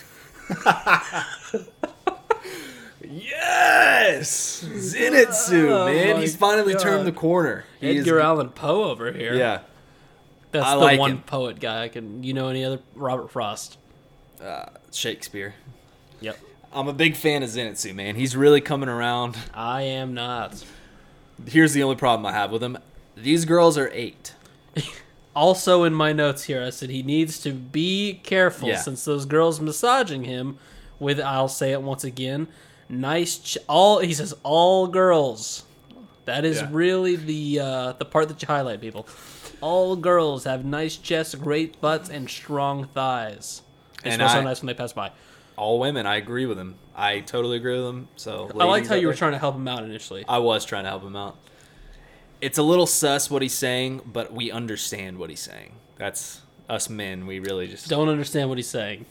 [3.04, 6.82] Yes, Zenitsu, Oh man, he's finally God.
[6.82, 7.66] turned the corner.
[7.80, 9.34] He is- Edgar Allan Poe over here.
[9.34, 9.62] yeah,
[10.52, 12.24] that's I the like one poet guy I can.
[12.24, 12.80] You know any other?
[12.96, 13.78] Robert Frost.
[14.42, 15.56] uh, Shakespeare.
[16.22, 16.38] Yep.
[16.74, 18.16] I'm a big fan of Zenitsu, man.
[18.16, 19.36] He's really coming around.
[19.54, 20.64] I am not.
[21.48, 22.78] Here's the only problem I have with him.
[23.18, 24.34] These girls are eight.
[25.34, 28.76] Also in my notes here, I said he needs to be careful Yeah.
[28.78, 30.58] since those girls massaging him
[31.00, 31.22] with.
[31.22, 32.50] I'll say it once again.
[32.90, 33.38] Nice.
[33.38, 34.34] Ch- all he says.
[34.44, 35.64] All girls.
[36.26, 36.68] That is Yeah.
[36.72, 39.08] really the uh, the part that you highlight, people.
[39.62, 43.62] All girls have nice chests, great butts, and strong thighs.
[44.04, 45.12] They And smell so nice when they pass by.
[45.56, 46.76] All women, I agree with him.
[46.94, 48.08] I totally agree with him.
[48.18, 50.26] So I liked how you were there- trying to help him out initially.
[50.28, 51.38] I was trying to help him out.
[52.42, 55.76] It's a little sus what he's saying, but we understand what he's saying.
[55.98, 57.28] That's us men.
[57.28, 59.06] We really just Don't understand what he's saying.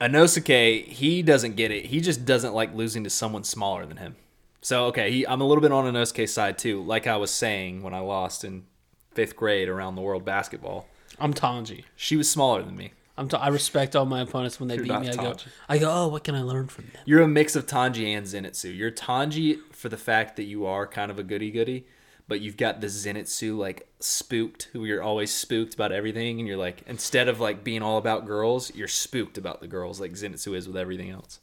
[0.00, 1.86] Inosuke, he doesn't get it.
[1.86, 4.16] He just doesn't like losing to someone smaller than him.
[4.62, 6.82] So okay, he, I'm a little bit on Inosuke's side too.
[6.82, 8.64] Like I was saying when I lost in
[9.12, 10.86] fifth grade around the world basketball,
[11.18, 11.84] I'm Tanji.
[11.96, 12.92] she was smaller than me.
[13.18, 15.08] I'm t- I respect all my opponents when they You're beat me.
[15.08, 15.46] I go, Tanji.
[15.68, 17.02] I go, oh, what can I learn from them?
[17.04, 18.74] You're a mix of Tanji and Zenitsu.
[18.74, 21.84] You're Tanji for the fact that you are kind of a goody goody,
[22.28, 26.56] but you've got the Zenitsu like spooked, who you're always spooked about everything, and you're
[26.56, 30.54] like instead of like being all about girls, you're spooked about the girls like Zenitsu
[30.54, 31.40] is with everything else.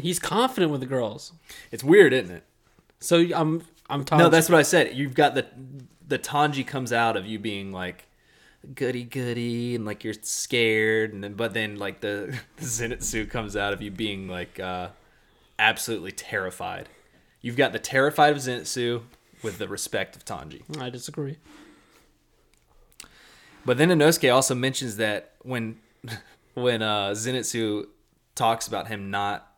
[0.00, 1.32] He's confident with the girls.
[1.72, 2.44] It's weird, isn't it?
[3.00, 4.24] So I'm I'm talking.
[4.24, 4.96] No, that's what I said.
[4.96, 5.46] You've got the
[6.06, 8.06] the Tanji comes out of you being like
[8.74, 13.56] goody goody and like you're scared, and then but then like the, the Zenitsu comes
[13.56, 14.88] out of you being like uh,
[15.58, 16.88] absolutely terrified.
[17.40, 19.02] You've got the terrified of Zenitsu
[19.42, 20.62] with the respect of Tanji.
[20.80, 21.36] I disagree.
[23.64, 25.78] But then Inosuke also mentions that when
[26.54, 27.86] when uh, Zenitsu
[28.34, 29.52] talks about him not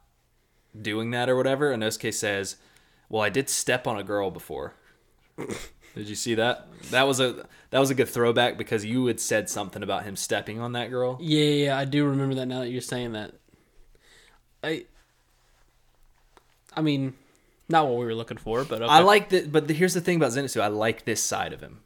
[0.80, 2.56] doing that or whatever, Inosuke says,
[3.08, 4.74] "Well, I did step on a girl before."
[5.98, 6.68] did you see that?
[6.90, 10.14] That was a that was a good throwback because you had said something about him
[10.14, 11.18] stepping on that girl.
[11.20, 13.34] Yeah, yeah, I do remember that now that you're saying that.
[14.62, 14.86] I
[16.76, 17.14] I mean,
[17.68, 18.90] not what we were looking for, but okay.
[18.90, 20.60] I like that, but here's the thing about Zenitsu.
[20.60, 21.80] I like this side of him.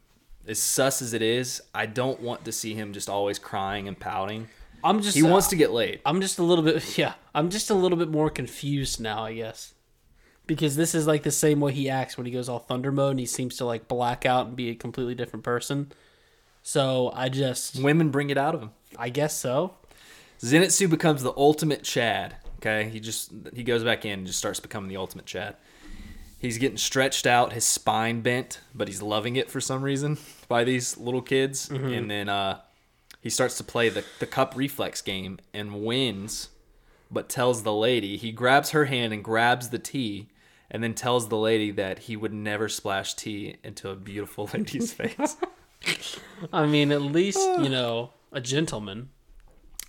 [0.47, 3.99] As sus as it is, I don't want to see him just always crying and
[3.99, 4.47] pouting.
[4.83, 6.01] I'm just He wants uh, to get laid.
[6.05, 9.33] I'm just a little bit yeah, I'm just a little bit more confused now, I
[9.33, 9.73] guess.
[10.45, 13.11] Because this is like the same way he acts when he goes all thunder mode
[13.11, 15.91] and he seems to like black out and be a completely different person.
[16.63, 18.71] So I just Women bring it out of him.
[18.97, 19.75] I guess so.
[20.39, 22.35] Zenitsu becomes the ultimate Chad.
[22.57, 25.55] Okay, he just he goes back in and just starts becoming the ultimate Chad.
[26.39, 30.17] He's getting stretched out, his spine bent, but he's loving it for some reason
[30.49, 31.69] by these little kids.
[31.93, 32.59] And then uh,
[33.21, 36.49] he starts to play the the cup reflex game and wins,
[37.11, 40.27] but tells the lady he grabs her hand and grabs the tea.
[40.73, 44.91] And then tells the lady that he would never splash tea into a beautiful lady's
[44.91, 45.37] face.
[46.53, 49.09] I mean, at least, you know, a gentleman.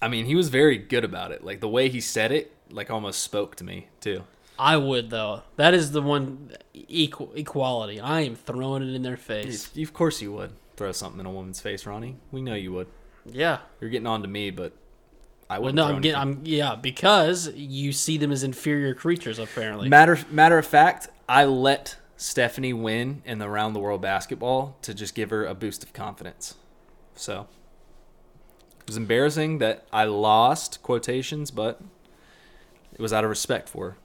[0.03, 1.42] I mean, he was very good about it.
[1.42, 4.25] Like the way he said it, like almost spoke to me too.
[4.59, 5.42] I would though.
[5.57, 8.01] That is the one equal equality.
[8.01, 9.75] I am throwing it in their face.
[9.77, 12.16] Of course you would throw something in a woman's face, Ronny.
[12.31, 12.88] We know you would.
[13.25, 13.59] Yeah.
[13.81, 14.73] You're getting on to me, but
[15.48, 15.76] I wouldn't.
[15.76, 16.20] no, I'm getting.
[16.20, 19.38] I'm yeah because you see them as inferior creatures.
[19.38, 24.76] Apparently, Matter matter of fact, I let Stephanie win in the round the world basketball
[24.83, 26.54] to just give her a boost of confidence.
[27.14, 27.46] So
[28.80, 31.80] it was embarrassing that I lost quotations, but
[32.92, 33.96] it was out of respect for her.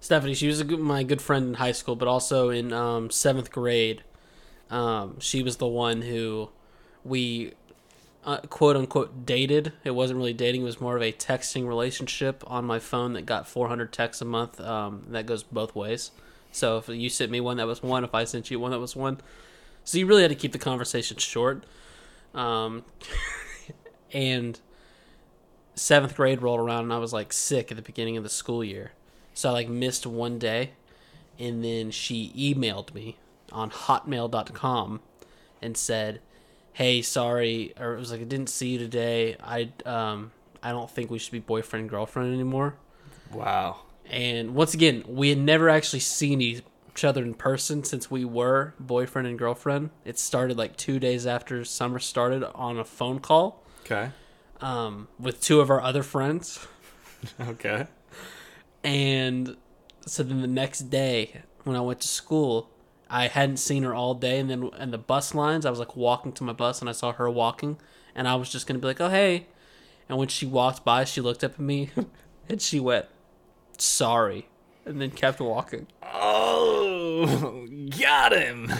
[0.00, 3.10] Stephanie, she was a good, my good friend in high school, but also in um,
[3.10, 4.02] seventh grade.
[4.70, 6.48] Um, she was the one who
[7.04, 7.52] we
[8.24, 9.72] uh, quote unquote dated.
[9.84, 13.26] It wasn't really dating; it was more of a texting relationship on my phone that
[13.26, 14.60] got 400 texts a month.
[14.60, 16.10] Um, that goes both ways.
[16.52, 18.80] So if you sent me one that was one, if I sent you one that
[18.80, 19.20] was one,
[19.84, 21.64] so you really had to keep the conversation short.
[22.34, 22.84] Um,
[24.12, 24.58] and
[25.74, 28.62] seventh grade rolled around, and I was like sick at the beginning of the school
[28.62, 28.92] year.
[29.34, 30.72] So I like missed one day,
[31.38, 33.16] and then she emailed me
[33.52, 35.00] on hotmail.com
[35.62, 36.20] and said,
[36.72, 39.36] "Hey, sorry," or it was like I didn't see you today.
[39.42, 42.74] I um I don't think we should be boyfriend and girlfriend anymore.
[43.32, 43.80] Wow.
[44.06, 46.62] And once again, we had never actually seen each
[47.04, 49.90] other in person since we were boyfriend and girlfriend.
[50.04, 54.10] It started like two days after summer started on a phone call Okay.
[54.60, 56.66] um, with two of our other friends.
[57.40, 57.86] Okay.
[58.82, 59.56] And
[60.06, 62.70] so then the next day when I went to school,
[63.10, 64.38] I hadn't seen her all day.
[64.38, 66.92] And then in the bus lines, I was like walking to my bus and I
[66.92, 67.78] saw her walking.
[68.14, 69.48] And I was just going to be like, oh, hey.
[70.08, 71.90] And when she walked by, she looked up at me
[72.48, 73.06] and she went,
[73.78, 74.48] sorry.
[74.86, 75.86] And then kept walking.
[76.02, 77.66] Oh,
[77.98, 78.72] got him.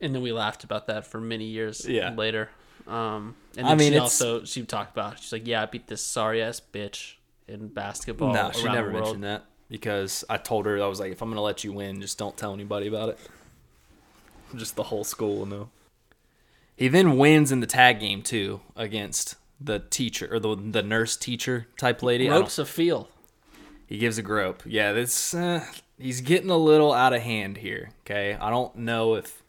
[0.00, 2.14] And then we laughed about that for many years Yeah.
[2.14, 2.50] later.
[2.86, 5.86] Um, and I then mean, she also she talked about she's like, yeah, I beat
[5.86, 7.14] this sorry ass bitch
[7.46, 8.32] in basketball.
[8.32, 11.40] No, she never mentioned that because I told her I was like, if I'm gonna
[11.40, 13.18] let you win, just don't tell anybody about it.
[14.56, 15.68] Just the whole school will know.
[16.76, 21.16] He then wins in the tag game too against the teacher or the the nurse
[21.16, 22.28] teacher type lady.
[22.28, 23.08] Ropes of feel.
[23.86, 24.62] He gives a grope.
[24.66, 25.64] Yeah, this uh,
[25.98, 27.90] he's getting a little out of hand here.
[28.04, 29.42] Okay, I don't know if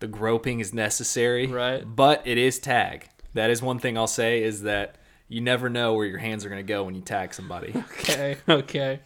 [0.00, 1.84] the groping is necessary, Right.
[1.84, 3.08] But it is tag.
[3.34, 4.96] That is one thing I'll say is that
[5.28, 7.74] you never know where your hands are gonna go when you tag somebody.
[8.00, 9.00] Okay, okay.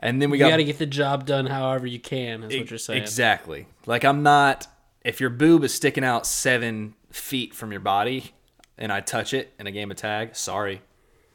[0.00, 2.42] And then we You got to get the job done however you can.
[2.42, 3.02] Is what you're saying.
[3.02, 3.66] Exactly.
[3.86, 4.66] Like I'm not.
[5.02, 8.32] If your boob is sticking out seven feet from your body,
[8.76, 10.82] and I touch it in a game of tag, sorry.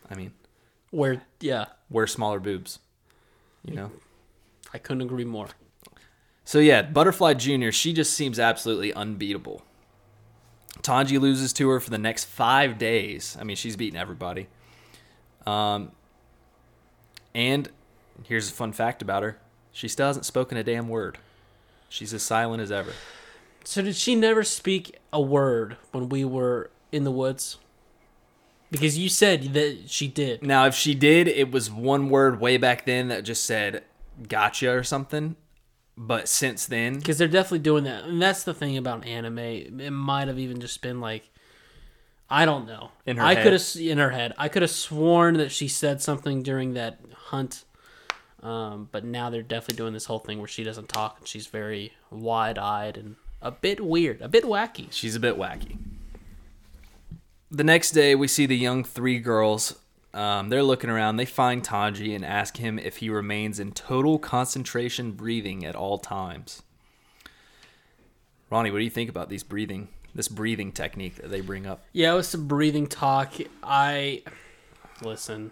[0.10, 0.34] I mean,
[0.92, 2.80] Where, yeah, wear smaller boobs.
[3.64, 3.92] You know.
[4.74, 5.48] I couldn't agree more.
[6.44, 7.72] So yeah, Butterfly Junior.
[7.72, 9.64] She just seems absolutely unbeatable.
[10.82, 13.36] Tanji loses to her for the next five days.
[13.40, 14.48] I mean, she's beating everybody.
[15.48, 15.92] Um,
[17.34, 17.70] and
[18.24, 19.38] here's a fun fact about her:
[19.72, 21.18] she still hasn't spoken a damn word.
[21.90, 22.94] She's as silent as ever.
[23.64, 27.58] So did she never speak a word when we were in the woods?
[28.72, 30.44] Because you said that she did.
[30.44, 33.84] Now, if she did, it was one word way back then that just said
[34.28, 35.36] "gotcha" or something.
[35.98, 38.04] But since then, Because they're definitely doing that.
[38.04, 39.40] And that's the thing about anime.
[39.40, 41.30] It might have even just been like,
[42.30, 42.92] I don't know.
[43.06, 44.34] In her I could have in her head.
[44.38, 47.64] I could have sworn that she said something during that hunt.
[48.46, 51.48] Um, but now they're definitely doing this whole thing where she doesn't talk and she's
[51.48, 54.88] very wide eyed and a bit weird, a bit wacky.
[54.92, 55.78] she's a bit wacky.
[57.50, 59.80] The next day, we see the young three girls.
[60.14, 61.18] Um, they're looking around.
[61.18, 65.98] They find Tanji and ask him if he remains in total concentration breathing at all
[65.98, 66.62] times.
[68.52, 71.84] Ronny, what do you think about these breathing, this breathing technique that they bring up?
[71.94, 73.34] Yeah, it was some breathing talk.
[73.64, 74.22] I
[75.02, 75.52] listen.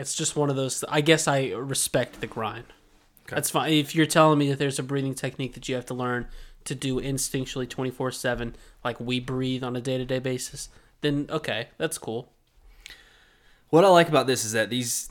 [0.00, 0.82] It's just one of those.
[0.88, 2.64] I guess I respect the grind.
[3.28, 3.72] That's fine.
[3.72, 6.26] If you're telling me that there's a breathing technique that you have to learn
[6.64, 10.68] to do instinctually 24 7, like we breathe on a day to day basis,
[11.02, 12.32] then okay, that's cool.
[13.68, 15.10] What I like about this is that these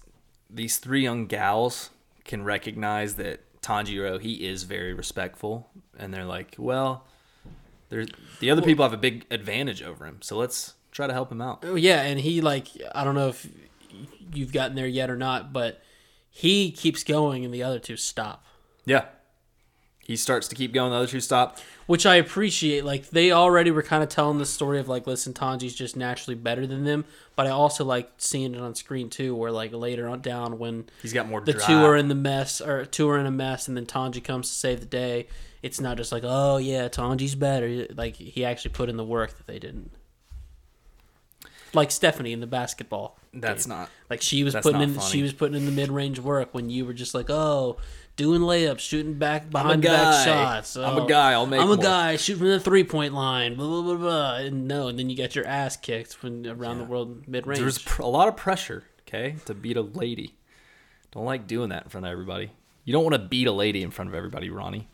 [0.49, 1.91] these three young gals
[2.25, 7.05] can recognize that Tanjiro he is very respectful, and they're like, well,
[7.89, 8.07] there's
[8.39, 11.41] the other people have a big advantage over him, so let's try to help him
[11.41, 11.63] out.
[11.63, 13.47] Oh, yeah, and he, like, I don't know if
[14.33, 15.81] you've gotten there yet or not, but
[16.29, 18.45] he keeps going and the other two stop.
[18.85, 19.05] Yeah,
[19.99, 20.91] he starts to keep going.
[20.91, 21.59] The other two stop.
[21.85, 22.83] which I appreciate.
[22.85, 26.35] Like they already were kind of telling the story of like, listen, Tanji's just naturally
[26.35, 27.05] better than them.
[27.35, 30.85] But I also like seeing it on screen too, where like later on down when
[31.01, 31.41] He's got more.
[31.41, 31.65] the drive.
[31.67, 34.49] two are in the mess or two are in a mess, and then Tanji comes
[34.49, 35.27] to save the day.
[35.61, 37.85] It's not just like, oh yeah, Tanji's better.
[37.95, 39.91] Like he actually put in the work that they didn't.
[41.73, 43.17] Like Stephanie in the basketball.
[43.33, 43.77] That's game.
[43.77, 43.89] not.
[44.09, 45.09] Like she was putting in, funny.
[45.11, 47.77] she was putting in the mid range work when you were just like, oh,
[48.15, 50.75] doing layups, shooting back behind the back shots.
[50.75, 53.13] I'm a Oh, guy, I'll make I'm a more." guy Shoot from the three point
[53.13, 53.55] line.
[53.55, 54.35] Blah blah blah blah.
[54.37, 57.59] And no, and then you get your ass kicked when around the world mid range.
[57.59, 58.83] There's pr- a lot of pressure.
[59.07, 60.35] Okay, to beat a lady.
[61.11, 62.51] Don't like doing that in front of everybody.
[62.85, 64.87] You don't want to beat a lady in front of everybody, Ronny.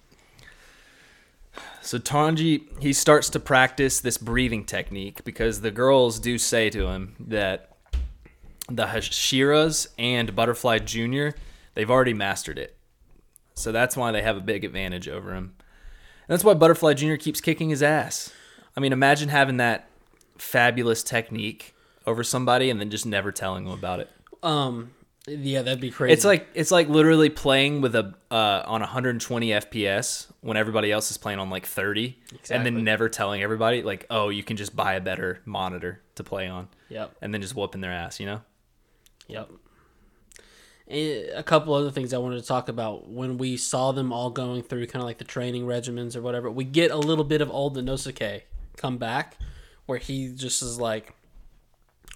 [1.82, 6.88] So Tanji, he starts to practice this breathing technique because the girls do say to
[6.88, 7.78] him that
[8.68, 11.36] the Hashiras and Butterfly Junior,
[11.76, 12.76] they've already mastered it.
[13.54, 15.54] So that's why they have a big advantage over him.
[16.28, 18.34] And that's why Butterfly Junior keeps kicking his ass.
[18.76, 19.88] I mean, imagine having that
[20.40, 21.76] fabulous technique
[22.08, 24.10] over somebody and then just never telling them about it.
[24.42, 24.92] um,
[25.28, 26.14] yeah, that'd be crazy.
[26.14, 31.10] It's like it's like literally playing with a uh, on 120 FPS when everybody else
[31.10, 32.18] is playing on like 30,
[32.52, 36.24] and then never telling everybody like, oh, you can just buy a better monitor to
[36.24, 38.42] play on, yep, and then just whooping their ass, you know?
[39.28, 39.50] yep.
[40.88, 44.30] And a couple other things I wanted to talk about when we saw them all
[44.30, 46.52] going through kind of like the training regimens or whatever.
[46.52, 48.44] We get a little bit of old Inosuke
[48.78, 49.38] come back,
[49.88, 51.15] where he just is like,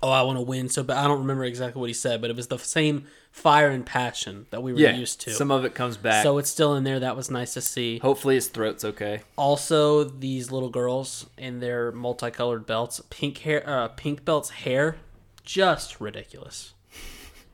[0.01, 2.29] "Oh, I want to win." So, but I don't remember exactly what he said, but
[2.29, 5.31] it was the same fire and passion that we were used to.
[5.31, 6.23] Some of it comes back.
[6.23, 6.99] so it's still in there.
[6.99, 7.99] That was nice to see.
[7.99, 9.21] Hopefully his throat's okay.
[9.35, 14.97] Also, these little girls in their multicolored belts, pink hair, uh, pink belts hair,
[15.43, 16.73] just ridiculous.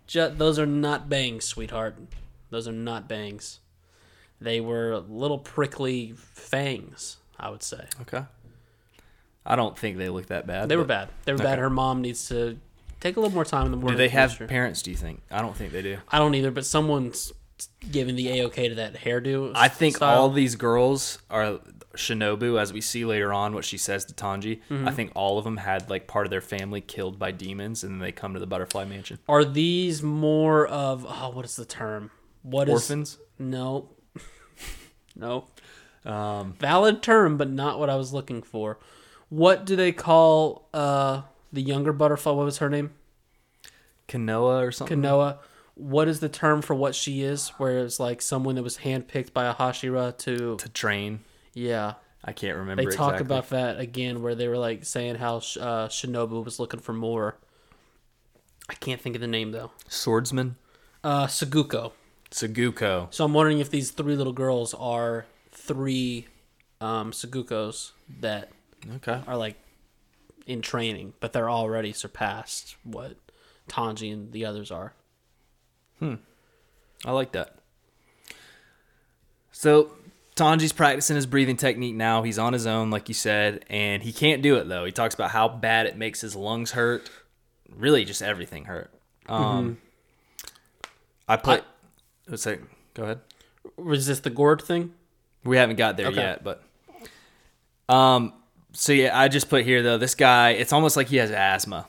[0.08, 1.98] Just, those are not bangs, sweetheart.
[2.52, 3.60] Those are not bangs.
[4.40, 7.86] They were little prickly fangs, I would say.
[8.02, 8.24] Okay.
[9.46, 10.70] I don't think they look that bad.
[10.70, 11.10] They were bad.
[11.26, 11.60] They were bad.
[11.60, 12.58] Her mom needs to
[13.00, 13.98] take a little more time in the morning.
[13.98, 14.82] Do they have parents?
[14.82, 15.22] Do you think?
[15.30, 15.98] I don't think they do.
[16.10, 17.32] I don't either, but someone's
[17.92, 19.52] giving the a okay to that hairdo.
[19.56, 20.18] I think style.
[20.18, 21.60] all these girls are
[21.96, 24.62] Shinobu, as we see later on what she says to Tanji.
[24.70, 24.88] Mm-hmm.
[24.88, 27.94] I think all of them had like part of their family killed by demons, and
[27.94, 29.20] then they come to the Butterfly Mansion.
[29.28, 32.12] are these more of oh, what is the term?
[32.44, 33.18] What is Orphans.
[33.40, 33.90] No.
[35.16, 35.46] no.
[36.06, 38.78] Um, Valid term, but not what I was looking for.
[39.30, 41.22] What do they call uh
[41.52, 42.32] the younger butterfly?
[42.32, 42.92] What was her name?
[44.08, 45.02] Kanoa or something.
[45.02, 45.40] Kanoa.
[45.76, 47.50] What is the term for what she is?
[47.58, 51.22] Where it's like someone that was handpicked by a Hashira to to train.
[51.54, 51.94] yeah.
[52.28, 52.84] I can't remember.
[52.84, 53.26] They talk exactly.
[53.26, 57.38] about that again, where they were like saying how uh, Shinobu was looking for more.
[58.68, 59.72] I can't think of the name though.
[59.88, 60.56] swordsman
[61.04, 61.92] Uh, Saguko.
[62.32, 63.14] Saguko.
[63.14, 66.28] So I'm wondering if these three little girls are three
[66.82, 68.50] um, Sagukos that
[68.98, 69.20] Okay.
[69.28, 69.56] are like
[70.46, 73.16] in training, but they're already surpassed what
[73.68, 74.94] Tanji and the others are.
[76.00, 76.16] Hmm.
[77.04, 77.56] I like that.
[79.52, 79.92] So
[80.36, 82.24] Tanji's practicing his breathing technique now.
[82.24, 84.86] He's on his own, like you said, and he can't do it though.
[84.86, 87.10] He talks about how bad it makes his lungs hurt.
[87.76, 88.92] Really, just everything hurt.
[89.28, 89.78] Um,
[91.28, 91.64] I put.
[92.28, 92.60] let's say,
[92.94, 93.22] go ahead.
[93.78, 94.94] Was this the gourd thing?
[95.44, 96.18] We haven't got there Okay.
[96.22, 96.64] yet, but
[97.90, 98.34] um.
[98.76, 99.98] So yeah, I just put here though.
[99.98, 101.88] This guy, it's almost like he has asthma.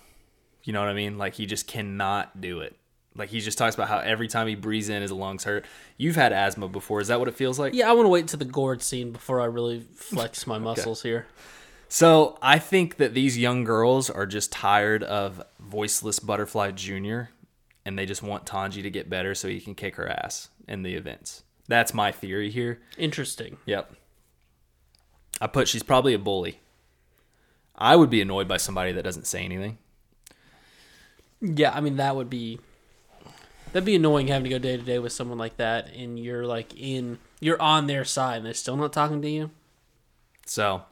[0.62, 1.18] You know what I mean?
[1.18, 2.76] Like he just cannot do it.
[3.16, 5.64] Like he just talks about how every time he breathes in, his lungs hurt.
[5.96, 7.00] You've had asthma before.
[7.00, 7.74] Is that what it feels like?
[7.74, 11.02] Yeah, I want to wait to the gourd scene before I really flex my muscles
[11.02, 11.26] here.
[11.88, 17.30] So I think that these young girls are just tired of voiceless Butterfly Junior,
[17.84, 20.82] and they just want Tanji to get better so he can kick her ass in
[20.82, 21.44] the events.
[21.68, 22.80] That's my theory here.
[22.98, 23.56] Interesting.
[23.66, 23.92] Yep.
[25.40, 26.60] I put she's probably a bully.
[27.76, 29.78] I would be annoyed by somebody that doesn't say anything.
[31.40, 32.58] Yeah, I mean that would be
[33.72, 36.46] that'd be annoying having to go day to day with someone like that, and you're
[36.46, 39.50] like in you're on their side, and they're still not talking to you.
[40.46, 40.84] So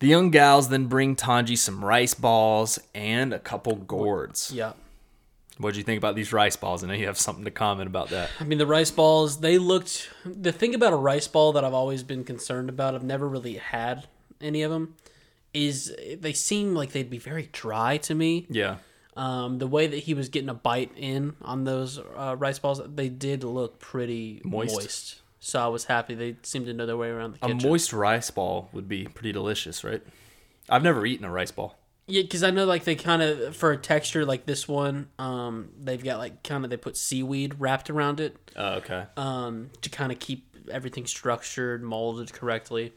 [0.00, 4.50] the young gals then bring Tanji some rice balls and a couple gourds.
[4.52, 4.72] Yeah.
[5.58, 6.82] What'd you think about these rice balls?
[6.82, 8.30] I know you have something to comment about that.
[8.40, 10.10] I mean, the rice balls, they looked.
[10.24, 13.56] The thing about a rice ball that I've always been concerned about, I've never really
[13.56, 14.08] had
[14.40, 14.96] any of them,
[15.54, 18.46] is they seem like they'd be very dry to me.
[18.48, 18.76] Yeah.
[19.16, 22.80] Um, the way that he was getting a bite in on those uh, rice balls,
[22.94, 24.74] they did look pretty Moist.
[24.74, 25.20] moist.
[25.40, 27.58] So I was happy they seemed to know their way around the kitchen.
[27.60, 30.02] A moist rice ball would be pretty delicious, right?
[30.70, 31.76] I've never eaten a rice ball.
[32.06, 35.70] Yeah, because I know like they kind of for a texture like this one, um,
[35.78, 39.04] they've got like kind of they put seaweed wrapped around it, Oh, okay.
[39.16, 42.92] um, to kind of keep everything structured, molded correctly,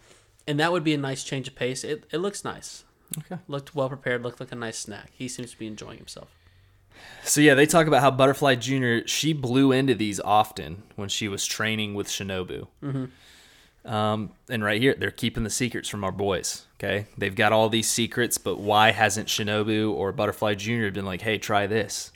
[0.47, 1.83] and that would be a nice change of pace.
[1.83, 2.83] It it looks nice.
[3.19, 3.41] Okay.
[3.47, 4.23] Looked well prepared.
[4.23, 5.11] Looked like a nice snack.
[5.13, 6.29] He seems to be enjoying himself.
[7.23, 11.27] So yeah, they talk about how Butterfly Junior she blew into these often when she
[11.27, 12.67] was training with Shinobu.
[12.83, 13.05] Mm-hmm.
[13.91, 16.65] Um, and right here, they're keeping the secrets from our boys.
[16.79, 21.21] Okay, they've got all these secrets, but why hasn't Shinobu or Butterfly Junior been like,
[21.21, 22.11] "Hey, try this"?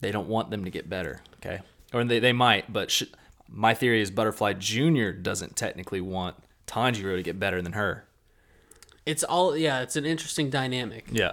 [0.00, 1.20] They don't want them to get better.
[1.36, 1.60] Okay,
[1.92, 3.04] or they they might, but sh-
[3.48, 6.36] my theory is Butterfly Junior doesn't technically want
[6.72, 8.04] Tanjiro to get better than her.
[9.04, 9.82] It's all yeah.
[9.82, 11.06] It's an interesting dynamic.
[11.10, 11.32] Yeah.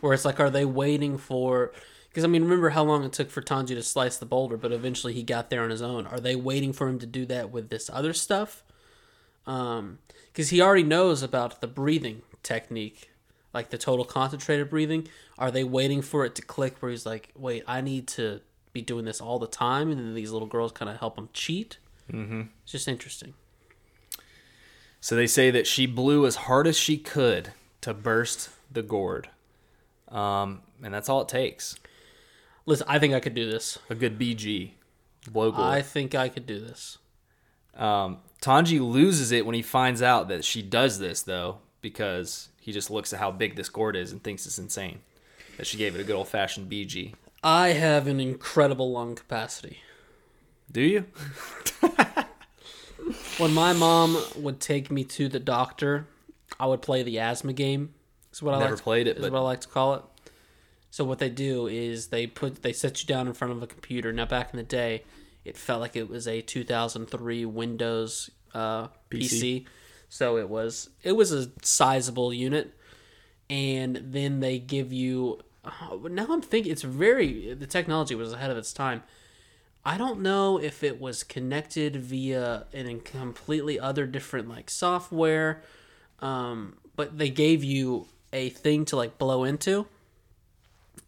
[0.00, 1.72] where it's like, are they waiting for?
[2.08, 4.72] Because I mean, remember how long it took for Tanji to slice the boulder, but
[4.72, 6.06] eventually he got there on his own.
[6.06, 8.62] Are they waiting for him to do that with this other stuff?
[9.46, 9.98] Um,
[10.32, 13.10] because he already knows about the breathing technique,
[13.52, 15.08] like the total concentrated breathing.
[15.38, 18.40] Are they waiting for it to click where he's like, wait, I need to
[18.72, 21.28] be doing this all the time, and then these little girls kind of help him
[21.32, 21.78] cheat?
[22.12, 22.42] Mm-hmm.
[22.62, 23.34] It's just interesting.
[25.00, 29.28] So they say that she blew as hard as she could to burst the gourd.
[30.08, 31.76] Um, and that's all it takes.
[32.66, 33.78] Listen, I think I could do this.
[33.88, 34.72] A good BG.
[35.30, 35.66] Blow gourd.
[35.66, 36.98] I think I could do this.
[37.76, 42.72] Um, Tanji loses it when he finds out that she does this, though, because he
[42.72, 45.00] just looks at how big this gourd is and thinks it's insane.
[45.56, 47.14] That she gave it a good old fashioned BG.
[47.42, 49.78] I have an incredible lung capacity.
[50.70, 51.04] Do you?
[53.38, 56.06] When my mom would take me to the doctor,
[56.58, 57.94] I would play the asthma game.
[58.32, 59.94] Is what I Never like to, played it, Is but- what I like to call
[59.94, 60.02] it.
[60.90, 63.66] So what they do is they put they set you down in front of a
[63.66, 64.12] computer.
[64.12, 65.04] Now back in the day,
[65.44, 69.20] it felt like it was a 2003 Windows uh, PC.
[69.20, 69.66] PC.
[70.08, 72.74] So it was it was a sizable unit,
[73.50, 75.40] and then they give you.
[75.64, 79.02] oh, now I'm thinking it's very the technology was ahead of its time.
[79.84, 85.62] I don't know if it was connected via an completely other different like software,
[86.20, 89.86] um, but they gave you a thing to like blow into,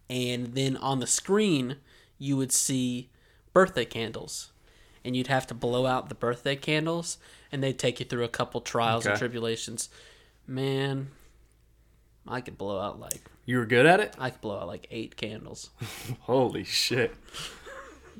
[0.09, 1.77] and then on the screen
[2.18, 3.09] you would see
[3.53, 4.51] birthday candles,
[5.05, 7.18] and you'd have to blow out the birthday candles,
[7.53, 9.89] and they'd take you through a couple trials and tribulations.
[10.47, 11.09] Man,
[12.27, 14.14] I could blow out like You were good at it?
[14.18, 15.71] I could blow out like eight candles.
[16.21, 17.14] Holy shit.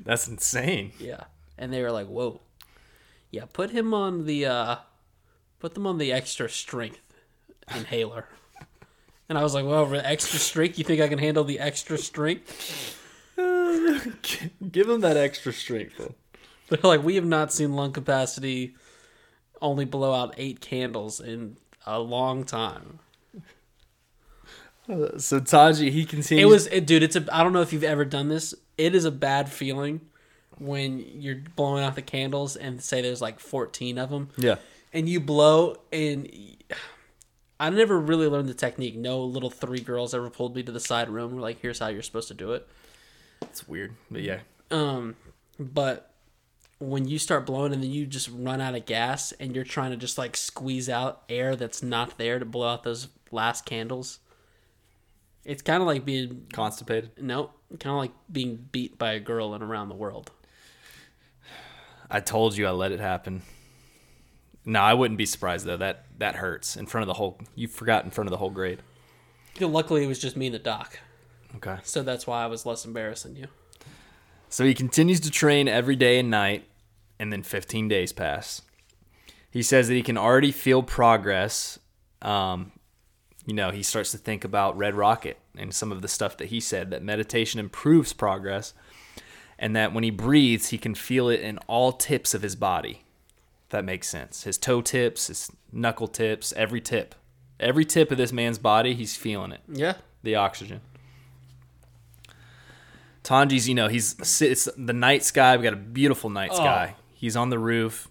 [0.03, 0.93] That's insane.
[0.99, 1.23] Yeah.
[1.57, 2.41] And they were like, "Whoa."
[3.29, 4.75] Yeah, put him on the uh
[5.59, 7.13] put them on the extra strength
[7.73, 8.25] inhaler.
[9.29, 12.99] And I was like, "Well, extra strength, you think I can handle the extra strength?"
[13.37, 16.15] Give him that extra strength, though.
[16.67, 18.75] They're like, "We have not seen lung capacity
[19.61, 22.99] only blow out 8 candles in a long time."
[25.17, 26.43] So Taji, he continues.
[26.43, 28.53] It was it, dude, it's a I don't know if you've ever done this.
[28.81, 30.01] It is a bad feeling
[30.57, 34.29] when you're blowing out the candles and say there's like 14 of them.
[34.37, 34.55] Yeah.
[34.93, 36.29] and you blow and
[37.59, 38.95] I never really learned the technique.
[38.95, 41.35] No little three girls ever pulled me to the side room.
[41.35, 42.67] were like, "Here's how you're supposed to do it."
[43.43, 43.93] It's weird.
[44.09, 44.39] But yeah.
[44.71, 45.15] Um,
[45.59, 46.11] but
[46.79, 49.91] when you start blowing and then you just run out of gas and you're trying
[49.91, 54.17] to just like squeeze out air that's not there to blow out those last candles,
[55.45, 57.11] it's kind of like being Constipated.
[57.17, 60.31] no, kind of like being beat by a girl and around the world.
[62.09, 63.41] I told you I let it happen.
[64.65, 65.77] No, I wouldn't be surprised though.
[65.77, 67.39] That that hurts in front of the whole.
[67.55, 68.79] You forgot in front of the whole grade.
[69.59, 70.99] Luckily, it was just me and the doc.
[71.57, 71.77] Okay.
[71.83, 73.47] So that's why I was less embarrassed than you.
[74.49, 76.67] So he continues to train every day and night,
[77.19, 78.61] and then 15 days pass.
[79.49, 81.79] He says that he can already feel progress.
[82.21, 82.71] Um,
[83.45, 86.47] you know, he starts to think about Red Rocket and some of the stuff that
[86.47, 88.73] he said that meditation improves progress,
[89.57, 93.03] and that when he breathes, he can feel it in all tips of his body.
[93.65, 94.43] If that makes sense.
[94.43, 97.15] His toe tips, his knuckle tips, every tip.
[97.59, 99.93] Every tip of this man's body, he's feeling it Yeah.
[100.23, 100.81] the oxygen.
[103.23, 105.55] Tanji's, you know, he's it's the night sky.
[105.57, 106.55] We got a beautiful night oh.
[106.55, 106.95] sky.
[107.13, 108.09] He's on the roof,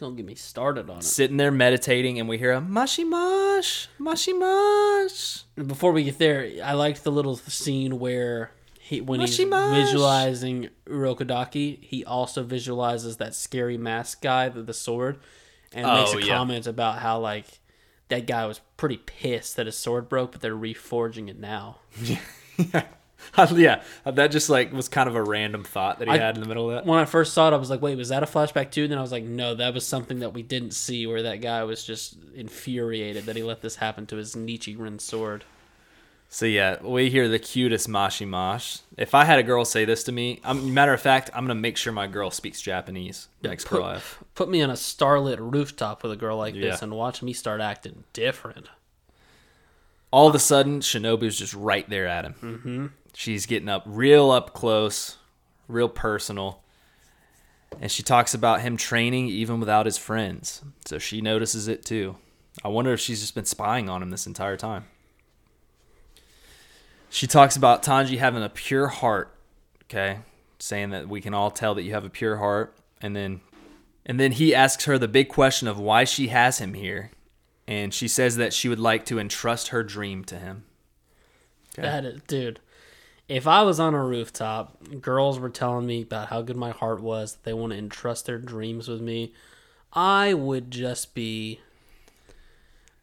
[0.00, 1.04] Don't get me started on it.
[1.04, 5.44] sitting there meditating, and we hear a mashi mash, mashi mash.
[5.66, 9.74] Before we get there, I liked the little scene where he when he's Mashimash.
[9.74, 15.18] visualizing Urokodaki, he also visualizes that scary mask guy with the sword,
[15.72, 16.36] and oh, makes Oh, a yeah.
[16.36, 17.46] comment about how like
[18.08, 21.76] that guy was pretty pissed that his sword broke, but they're reforging it now.
[22.02, 22.84] yeah,
[23.36, 26.48] that just like was kind of a random thought that he I- had in the
[26.48, 26.86] middle of that.
[26.86, 28.98] When I first saw it, I was like, "Wait, was that a flashback too?" Then
[28.98, 31.84] I was like, "No, that was something that we didn't see, where that guy was
[31.84, 35.44] just infuriated that he let this happen to his Nichirin sword."
[36.32, 38.78] So yeah, we hear the cutest mashi mash.
[38.96, 41.56] If I had a girl say this to me, I'm, matter of fact, I'm gonna
[41.56, 44.18] make sure my girl speaks Japanese next girl I have.
[44.36, 46.78] Put me on a starlit rooftop with a girl like this Yeah.
[46.82, 48.68] and watch me start acting different.
[50.10, 52.34] All of a sudden Shinobu's just right there at him.
[52.42, 52.86] Mm-hmm.
[53.14, 55.16] She's getting up real up close,
[55.68, 56.62] real personal.
[57.80, 60.62] And she talks about him training even without his friends.
[60.84, 62.16] So she notices it too.
[62.64, 64.86] I wonder if she's just been spying on him this entire time.
[67.08, 69.34] She talks about Tanji having a pure heart,
[69.84, 70.18] okay?
[70.58, 72.76] Saying that we can all tell that you have a pure heart.
[73.00, 73.40] And then
[74.04, 77.12] and then he asks her the big question of why she has him here.
[77.70, 80.64] And she says that she would like to entrust her dream to him.
[81.72, 81.82] Okay.
[81.82, 82.58] That is, dude.
[83.28, 87.00] If I was on a rooftop, girls were telling me about how good my heart
[87.00, 89.32] was, that they want to entrust their dreams with me,
[89.92, 91.60] I would just be.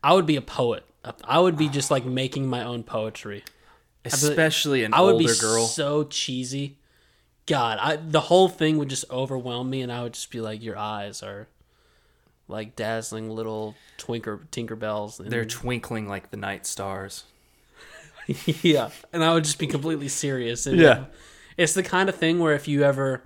[0.03, 0.83] I would be a poet.
[1.23, 3.45] I would be just like making my own poetry.
[4.03, 5.65] Especially an I would older be girl.
[5.65, 6.77] so cheesy.
[7.45, 10.61] God, I the whole thing would just overwhelm me, and I would just be like,
[10.61, 11.47] "Your eyes are
[12.47, 17.23] like dazzling little twinker Tinkerbells." And, They're twinkling like the night stars.
[18.45, 20.65] yeah, and I would just be completely serious.
[20.65, 20.91] And Yeah.
[20.91, 21.07] Um,
[21.57, 23.23] it's the kind of thing where if you ever,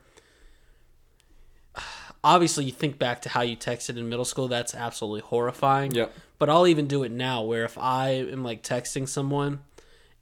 [2.24, 4.48] obviously, you think back to how you texted in middle school.
[4.48, 5.92] That's absolutely horrifying.
[5.92, 6.14] Yep.
[6.40, 9.60] But I'll even do it now, where if I am like texting someone,